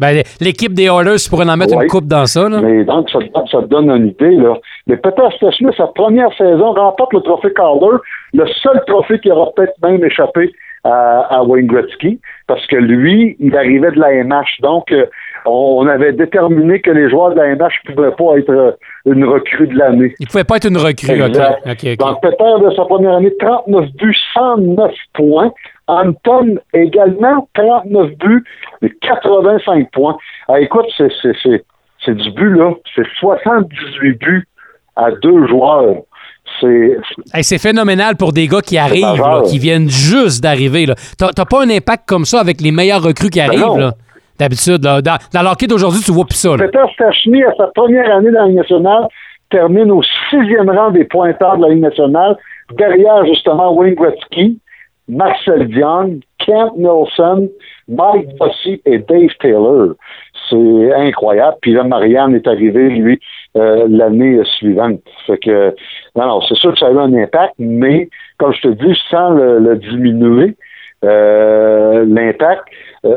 Ben, 0.01 0.23
l'équipe 0.41 0.73
des 0.73 0.87
Oilers 0.87 1.29
pourrait 1.29 1.49
en 1.49 1.59
mettre 1.59 1.75
une 1.75 1.87
coupe 1.87 2.07
dans 2.07 2.25
ça. 2.25 2.49
Là. 2.49 2.63
Mais 2.63 2.85
donc, 2.85 3.11
ça, 3.11 3.19
ça 3.53 3.61
te 3.61 3.67
donne 3.67 3.91
une 3.91 4.07
idée. 4.09 4.35
Là. 4.35 4.55
Mais 4.87 4.97
Peter 4.97 5.29
Stachny, 5.37 5.69
sa 5.77 5.89
première 5.89 6.33
saison, 6.39 6.73
remporte 6.73 7.13
le 7.13 7.21
trophée 7.21 7.53
Calder, 7.53 7.99
le 8.33 8.47
seul 8.63 8.83
trophée 8.87 9.19
qui 9.19 9.31
aura 9.31 9.53
peut-être 9.55 9.75
même 9.83 10.03
échappé 10.03 10.53
à, 10.85 11.43
Wayne 11.45 11.67
Gretzky, 11.67 12.19
parce 12.47 12.67
que 12.67 12.77
lui, 12.77 13.37
il 13.41 13.55
arrivait 13.55 13.91
de 13.91 14.01
la 14.01 14.25
MH. 14.25 14.63
Donc, 14.63 14.91
euh, 14.91 15.05
on, 15.47 15.87
avait 15.87 16.13
déterminé 16.13 16.81
que 16.81 16.91
les 16.91 17.11
joueurs 17.11 17.31
de 17.31 17.37
la 17.37 17.55
MH 17.55 17.71
ne 17.89 17.95
pouvaient 17.95 18.11
pas 18.11 18.39
être 18.39 18.51
euh, 18.51 18.73
une 19.07 19.25
recrue 19.25 19.67
de 19.67 19.77
l'année. 19.77 20.15
Il 20.19 20.25
ne 20.25 20.31
pouvait 20.31 20.45
pas 20.45 20.57
être 20.57 20.69
une 20.69 20.77
recrue. 20.77 21.23
Okay. 21.71 21.97
Donc, 21.97 22.21
Peter, 22.21 22.53
de 22.65 22.75
sa 22.75 22.85
première 22.85 23.15
année, 23.15 23.33
39 23.39 23.87
buts, 23.95 24.17
109 24.35 24.93
points. 25.15 25.53
Anton 25.87 26.57
également 26.73 27.49
39 27.55 28.11
buts 28.19 28.45
et 28.83 28.91
85 29.01 29.91
points. 29.91 30.17
Ah, 30.49 30.61
écoute, 30.61 30.87
c'est 30.97 32.15
du 32.15 32.31
but, 32.31 32.51
là. 32.51 32.73
C'est 32.95 33.07
78 33.19 34.19
buts 34.19 34.47
à 34.97 35.11
deux 35.11 35.47
joueurs. 35.49 35.97
C'est 37.43 37.59
phénoménal 37.59 38.17
pour 38.17 38.33
des 38.33 38.47
gars 38.47 38.61
qui 38.61 38.77
arrivent, 38.77 39.23
qui 39.49 39.59
viennent 39.59 39.89
juste 39.89 40.43
d'arriver. 40.43 40.87
Tu 41.19 41.25
n'as 41.25 41.45
pas 41.45 41.63
un 41.63 41.71
impact 41.71 42.09
comme 42.09 42.25
ça 42.25 42.41
avec 42.41 42.61
les 42.61 42.73
meilleurs 42.73 43.03
recrues 43.03 43.31
qui 43.31 43.39
ben 43.39 43.49
arrivent. 43.49 43.93
D'habitude, 44.41 44.79
dans, 44.79 45.03
dans 45.03 45.43
l'hockey 45.43 45.67
d'aujourd'hui, 45.67 46.01
tu 46.01 46.13
vois 46.13 46.25
plus 46.25 46.39
ça. 46.39 46.57
Peter 46.57 46.83
Stachny, 46.95 47.45
à 47.45 47.53
sa 47.59 47.67
première 47.69 48.11
année 48.11 48.31
dans 48.31 48.41
la 48.41 48.47
Ligue 48.47 48.57
nationale, 48.57 49.07
termine 49.51 49.91
au 49.93 50.01
sixième 50.31 50.71
rang 50.71 50.91
des 50.91 51.05
pointeurs 51.05 51.59
de 51.59 51.63
la 51.63 51.69
Ligue 51.69 51.83
nationale, 51.83 52.37
derrière 52.79 53.27
justement 53.27 53.75
Wayne 53.75 53.95
Gretzky, 53.95 54.59
Marcel 55.09 55.69
Dion, 55.69 56.21
Kent 56.39 56.73
Nelson, 56.79 57.49
Mike 57.89 58.37
Bossy 58.39 58.81
et 58.87 58.99
Dave 58.99 59.31
Taylor. 59.41 59.95
C'est 60.49 60.95
incroyable. 60.95 61.57
Puis 61.61 61.73
là, 61.73 61.85
Marianne 61.85 62.35
est 62.35 62.47
arrivé, 62.47 62.89
lui, 62.89 63.21
euh, 63.57 63.87
l'année 63.89 64.41
suivante. 64.59 65.01
Fait 65.27 65.39
que, 65.39 65.75
non, 66.17 66.41
c'est 66.49 66.55
sûr 66.57 66.73
que 66.73 66.79
ça 66.79 66.87
a 66.87 66.91
eu 66.93 66.99
un 66.99 67.13
impact, 67.15 67.55
mais, 67.59 68.09
comme 68.39 68.55
je 68.55 68.63
te 68.63 68.69
dis, 68.69 68.99
sans 69.11 69.31
le, 69.31 69.77
diminuer, 69.77 70.57
euh, 71.05 72.05
l'impact, 72.07 72.65
euh, 73.05 73.17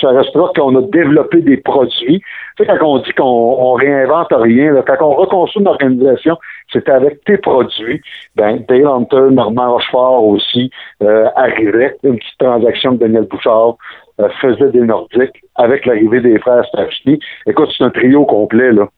ça 0.00 0.10
restera 0.10 0.50
qu'on 0.54 0.76
a 0.76 0.82
développé 0.82 1.40
des 1.40 1.56
produits. 1.56 2.22
Tu 2.56 2.64
sais, 2.64 2.66
quand 2.66 2.86
on 2.86 2.98
dit 2.98 3.12
qu'on 3.12 3.72
réinvente 3.74 4.28
rien, 4.30 4.74
quand 4.86 4.96
on 5.00 5.14
reconstruit 5.14 5.62
une 5.62 5.68
organisation, 5.68 6.36
c'est 6.72 6.88
avec 6.88 7.22
tes 7.24 7.38
produits. 7.38 8.00
Ben, 8.36 8.64
Dale 8.68 8.86
Hunter, 8.86 9.30
Normand 9.30 9.72
Rochefort 9.72 10.24
aussi 10.24 10.70
euh, 11.02 11.28
arrivait, 11.36 11.96
une 12.02 12.18
petite 12.18 12.38
transaction 12.38 12.92
de 12.92 12.98
Daniel 12.98 13.24
Bouchard, 13.24 13.76
euh, 14.20 14.28
faisait 14.40 14.70
des 14.70 14.80
Nordiques 14.80 15.42
avec 15.56 15.86
l'arrivée 15.86 16.20
des 16.20 16.38
frères 16.38 16.64
Stachny. 16.66 17.18
Écoute, 17.46 17.70
c'est 17.76 17.84
un 17.84 17.90
trio 17.90 18.24
complet, 18.24 18.72
là. 18.72 18.88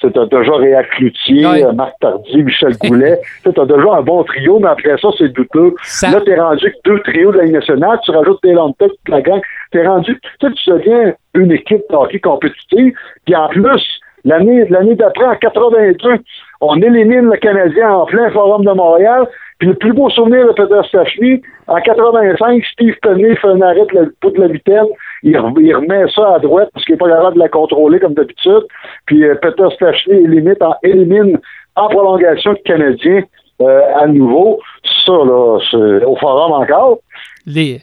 Tu 0.00 0.06
as 0.06 0.26
déjà 0.26 0.52
Réa 0.54 0.84
Cloutier, 0.84 1.44
euh, 1.64 1.72
Marc 1.72 1.94
Tardy, 2.00 2.42
Michel 2.44 2.76
Goulet. 2.84 3.20
tu 3.42 3.48
as 3.48 3.64
déjà 3.64 3.94
un 3.94 4.02
bon 4.02 4.22
trio, 4.24 4.60
mais 4.60 4.68
après 4.68 4.96
ça, 4.98 5.08
c'est 5.18 5.32
douteux. 5.32 5.74
Là, 6.12 6.20
tu 6.20 6.30
es 6.30 6.40
rendu 6.40 6.70
que 6.70 6.90
deux 6.90 7.00
trios 7.00 7.32
de 7.32 7.38
la 7.38 7.46
nationale, 7.46 7.98
tu 8.04 8.12
rajoutes 8.12 8.42
des 8.42 8.54
Hunter, 8.54 8.86
toute 8.88 9.08
la 9.08 9.20
gang. 9.22 9.40
Tu 9.72 9.78
es 9.78 9.86
rendu, 9.86 10.18
tu 10.40 10.54
tu 10.54 10.70
deviens 10.70 11.14
une 11.34 11.52
équipe 11.52 11.82
de 11.90 11.96
hockey 11.96 12.20
compétitive, 12.20 12.94
puis 13.24 13.34
en 13.34 13.48
plus, 13.48 14.00
L'année, 14.24 14.64
l'année 14.68 14.94
d'après, 14.94 15.24
en 15.24 15.36
82, 15.36 16.16
on 16.60 16.76
élimine 16.82 17.30
le 17.30 17.36
Canadien 17.36 17.90
en 17.90 18.06
plein 18.06 18.30
Forum 18.30 18.64
de 18.64 18.72
Montréal. 18.72 19.26
Puis 19.58 19.68
le 19.68 19.74
plus 19.74 19.92
beau 19.92 20.08
souvenir 20.10 20.46
de 20.46 20.52
Peter 20.52 20.80
Stachny, 20.86 21.42
en 21.66 21.80
85, 21.80 22.62
Steve 22.72 22.94
Penny 23.02 23.34
fait 23.36 23.48
un 23.48 23.60
arrêt 23.60 23.86
de 23.92 23.94
la, 23.94 24.30
de 24.30 24.40
la 24.40 24.48
vitesse. 24.48 24.86
Il, 25.22 25.36
remet 25.38 26.04
ça 26.14 26.34
à 26.34 26.38
droite 26.38 26.70
parce 26.72 26.84
qu'il 26.84 26.94
n'est 26.94 26.98
pas 26.98 27.08
capable 27.08 27.34
de 27.34 27.40
la 27.40 27.48
contrôler 27.48 27.98
comme 28.00 28.14
d'habitude. 28.14 28.62
Puis 29.06 29.24
euh, 29.24 29.34
Peter 29.40 29.66
Stachny 29.74 30.14
élimine 30.14 30.56
en, 30.60 30.74
élimine 30.82 31.38
en 31.76 31.88
prolongation 31.88 32.52
le 32.52 32.58
Canadien 32.64 33.22
euh, 33.60 33.80
à 33.96 34.06
nouveau. 34.06 34.60
Ça, 35.04 35.12
là, 35.12 35.58
c'est 35.70 36.04
au 36.04 36.16
Forum 36.16 36.52
encore. 36.52 36.98
Les, 37.46 37.80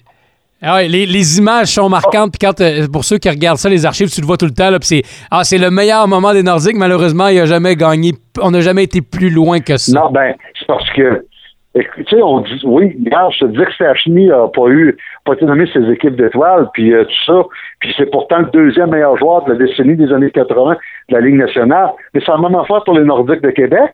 ah 0.61 0.81
les, 0.81 1.37
images 1.37 1.67
sont 1.67 1.89
marquantes. 1.89 2.31
Puis 2.31 2.39
quand, 2.39 2.59
euh, 2.61 2.87
pour 2.91 3.03
ceux 3.03 3.17
qui 3.17 3.29
regardent 3.29 3.57
ça, 3.57 3.69
les 3.69 3.85
archives, 3.85 4.09
tu 4.09 4.21
le 4.21 4.25
vois 4.25 4.37
tout 4.37 4.45
le 4.45 4.53
temps. 4.53 4.71
c'est, 4.81 5.03
ah, 5.29 5.43
c'est 5.43 5.57
le 5.57 5.69
meilleur 5.69 6.07
moment 6.07 6.33
des 6.33 6.43
Nordiques. 6.43 6.77
Malheureusement, 6.77 7.27
il 7.27 7.39
a 7.39 7.45
jamais 7.45 7.75
gagné. 7.75 8.13
On 8.41 8.51
n'a 8.51 8.61
jamais 8.61 8.83
été 8.83 9.01
plus 9.01 9.29
loin 9.29 9.59
que 9.59 9.77
ça. 9.77 9.99
Non, 9.99 10.11
ben, 10.11 10.33
c'est 10.57 10.65
parce 10.65 10.89
que, 10.91 11.25
tu 11.75 12.05
sais, 12.09 12.21
on 12.21 12.39
dit, 12.39 12.61
oui, 12.63 12.95
regarde, 13.03 13.33
je 13.33 13.45
te 13.45 13.51
dis 13.51 13.57
que 13.57 13.73
Stachny 13.73 14.27
n'a 14.27 14.47
pas 14.47 14.67
eu, 14.67 14.95
pas 15.25 15.33
été 15.33 15.45
nommé 15.45 15.65
ses 15.73 15.89
équipes 15.91 16.15
d'étoiles, 16.15 16.69
puis 16.73 16.93
euh, 16.93 17.03
tout 17.03 17.25
ça. 17.25 17.43
Puis 17.79 17.93
c'est 17.97 18.09
pourtant 18.09 18.39
le 18.39 18.45
deuxième 18.45 18.91
meilleur 18.91 19.17
joueur 19.17 19.43
de 19.43 19.53
la 19.53 19.57
décennie 19.57 19.95
des 19.95 20.11
années 20.13 20.31
80 20.31 20.77
de 21.09 21.15
la 21.15 21.21
Ligue 21.21 21.35
nationale. 21.35 21.89
Mais 22.13 22.21
c'est 22.25 22.31
la 22.31 22.37
même 22.37 22.55
affaire 22.55 22.83
pour 22.85 22.97
les 22.97 23.03
Nordiques 23.03 23.41
de 23.41 23.51
Québec. 23.51 23.91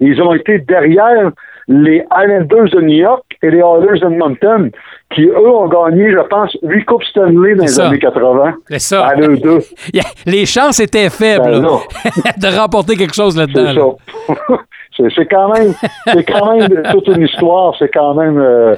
Ils 0.00 0.20
ont 0.20 0.32
été 0.34 0.58
derrière 0.58 1.30
les 1.68 2.04
Islanders 2.10 2.70
de 2.70 2.80
New 2.80 2.96
York 2.96 3.24
et 3.42 3.50
les 3.50 3.58
Oilers 3.58 4.00
de 4.00 4.08
Mountain, 4.08 4.70
qui, 5.14 5.22
eux, 5.22 5.48
ont 5.48 5.68
gagné, 5.68 6.10
je 6.10 6.26
pense, 6.28 6.56
huit 6.62 6.84
Coupes 6.84 7.04
Stanley 7.04 7.54
dans 7.54 7.64
les 7.64 7.80
années 7.80 7.98
80. 7.98 8.54
C'est 8.70 8.78
ça. 8.80 9.06
À 9.06 9.20
eux 9.20 9.36
deux. 9.36 9.60
les 10.26 10.46
chances 10.46 10.80
étaient 10.80 11.10
faibles 11.10 11.44
ben 11.44 11.62
de 12.38 12.58
remporter 12.58 12.96
quelque 12.96 13.14
chose 13.14 13.36
là-dedans. 13.36 13.96
C'est 14.26 14.34
quand 15.30 15.52
même, 15.52 15.72
c'est 16.06 16.24
quand 16.24 16.54
même 16.54 16.82
toute 16.90 17.08
une 17.08 17.22
histoire, 17.22 17.74
c'est 17.78 17.88
quand 17.88 18.14
même 18.14 18.38
euh, 18.38 18.74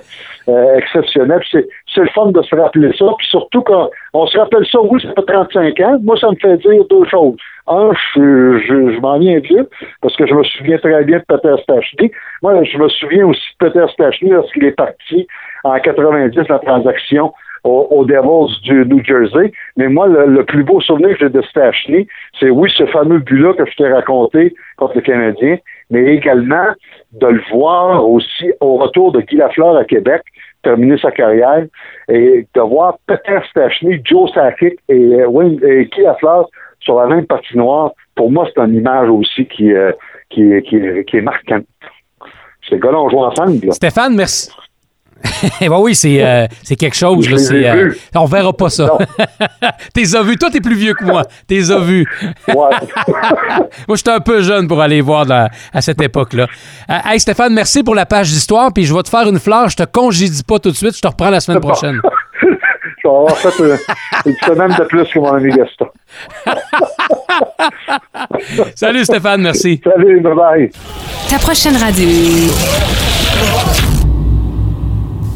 euh, 0.48 0.76
exceptionnel. 0.76 1.40
C'est 1.50 1.66
le 1.96 2.08
fun 2.08 2.26
de 2.26 2.42
se 2.42 2.54
rappeler 2.54 2.92
ça. 2.96 3.06
Puis 3.18 3.26
surtout 3.28 3.62
quand 3.62 3.90
on 4.12 4.26
se 4.26 4.38
rappelle 4.38 4.66
ça, 4.66 4.80
oui, 4.80 5.00
ça 5.02 5.08
fait 5.14 5.32
35 5.32 5.80
ans. 5.80 5.98
Moi, 6.02 6.16
ça 6.18 6.30
me 6.30 6.36
fait 6.36 6.56
dire 6.58 6.84
deux 6.90 7.04
choses. 7.06 7.36
Un, 7.68 7.92
je, 8.14 8.58
je, 8.66 9.00
m'en 9.00 9.18
viens 9.18 9.38
vieux, 9.38 9.68
parce 10.00 10.16
que 10.16 10.26
je 10.26 10.34
me 10.34 10.42
souviens 10.42 10.78
très 10.78 11.04
bien 11.04 11.18
de 11.18 11.24
Peter 11.28 11.54
Stachny. 11.62 12.10
Moi, 12.42 12.64
je 12.64 12.76
me 12.76 12.88
souviens 12.88 13.26
aussi 13.26 13.40
de 13.60 13.66
Peter 13.66 13.84
Stachny 13.92 14.30
lorsqu'il 14.30 14.64
est 14.64 14.72
parti 14.72 15.28
en 15.62 15.78
90, 15.78 16.36
la 16.48 16.58
transaction 16.58 17.32
aux, 17.64 18.04
Devils 18.04 18.60
du 18.62 18.84
New 18.86 19.04
Jersey. 19.04 19.52
Mais 19.76 19.88
moi, 19.88 20.08
le, 20.08 20.44
plus 20.44 20.64
beau 20.64 20.80
souvenir 20.80 21.10
que 21.10 21.20
j'ai 21.20 21.28
de 21.28 21.42
Stachny, 21.42 22.06
c'est 22.38 22.50
oui, 22.50 22.70
ce 22.76 22.86
fameux 22.86 23.18
but-là 23.18 23.54
que 23.54 23.64
je 23.64 23.76
t'ai 23.76 23.88
raconté 23.88 24.54
contre 24.76 24.96
le 24.96 25.00
Canadien, 25.02 25.58
mais 25.90 26.14
également 26.14 26.68
de 27.12 27.26
le 27.26 27.42
voir 27.52 28.08
aussi 28.08 28.52
au 28.60 28.76
retour 28.76 29.12
de 29.12 29.20
Guy 29.20 29.36
Lafleur 29.36 29.76
à 29.76 29.84
Québec, 29.84 30.22
terminer 30.62 30.98
sa 30.98 31.10
carrière, 31.10 31.66
et 32.08 32.46
de 32.54 32.60
voir 32.60 32.98
Peter 33.06 33.38
Stachny, 33.50 34.00
Joe 34.04 34.32
Sakic 34.32 34.78
et, 34.88 34.94
euh, 34.94 35.58
et 35.62 35.84
Guy 35.86 36.02
Lafleur 36.02 36.48
sur 36.80 36.98
la 36.98 37.06
même 37.06 37.26
patinoire, 37.26 37.92
pour 38.14 38.30
moi, 38.30 38.48
c'est 38.52 38.60
une 38.60 38.74
image 38.74 39.08
aussi 39.08 39.46
qui, 39.46 39.72
euh, 39.72 39.92
qui, 40.30 40.42
qui, 40.62 40.80
qui 41.06 41.16
est 41.16 41.22
marquante. 41.22 41.64
Ces 42.68 42.78
gars-là 42.78 42.98
ont 42.98 43.08
joué 43.08 43.20
ensemble. 43.20 43.72
Stéphane, 43.72 44.14
merci. 44.16 44.50
Bah 45.68 45.78
oui, 45.78 45.94
c'est 45.94 46.22
euh, 46.24 46.46
c'est 46.62 46.76
quelque 46.76 46.96
chose. 46.96 47.28
Là, 47.28 47.74
euh, 47.74 47.92
on 48.14 48.24
verra 48.26 48.52
pas 48.52 48.70
ça. 48.70 48.88
t'es 49.94 50.14
as 50.16 50.22
vu. 50.22 50.36
Toi, 50.36 50.50
t'es 50.50 50.60
plus 50.60 50.74
vieux 50.74 50.94
que 50.94 51.04
moi. 51.04 51.22
T'es 51.46 51.70
as 51.70 51.78
vu. 51.78 52.06
Moi, 53.88 53.96
j'étais 53.96 54.10
un 54.10 54.20
peu 54.20 54.42
jeune 54.42 54.68
pour 54.68 54.80
aller 54.80 55.00
voir 55.00 55.26
dans- 55.26 55.48
à 55.72 55.80
cette 55.80 56.00
époque-là. 56.00 56.46
Euh, 56.90 56.94
hey, 57.06 57.18
Stéphane, 57.20 57.52
merci 57.54 57.82
pour 57.82 57.94
la 57.94 58.06
page 58.06 58.28
d'histoire. 58.30 58.72
Puis 58.72 58.84
je 58.84 58.94
vais 58.94 59.02
te 59.02 59.08
faire 59.08 59.28
une 59.28 59.38
fleur. 59.38 59.68
Je 59.68 59.76
te 59.76 59.82
congédie 59.84 60.42
pas 60.42 60.58
tout 60.58 60.70
de 60.70 60.76
suite. 60.76 60.96
Je 60.96 61.00
te 61.00 61.06
reprends 61.06 61.30
la 61.30 61.40
semaine 61.40 61.60
prochaine. 61.60 62.00
Je 62.42 63.08
vais 63.08 63.14
avoir 63.14 63.36
fait 63.36 63.58
une, 63.58 63.76
une 64.26 64.36
semaine 64.46 64.76
de 64.78 64.84
plus 64.84 65.04
que 65.08 65.18
mon 65.18 65.32
ami 65.34 65.50
Gaston. 65.50 65.86
Salut, 68.74 69.04
Stéphane. 69.04 69.42
Merci. 69.42 69.80
Salut, 69.84 70.20
bye 70.20 70.34
bye. 70.34 70.70
Ta 71.28 71.38
prochaine 71.38 71.76
radio. 71.76 72.08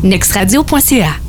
Nextradio.ca 0.03 1.26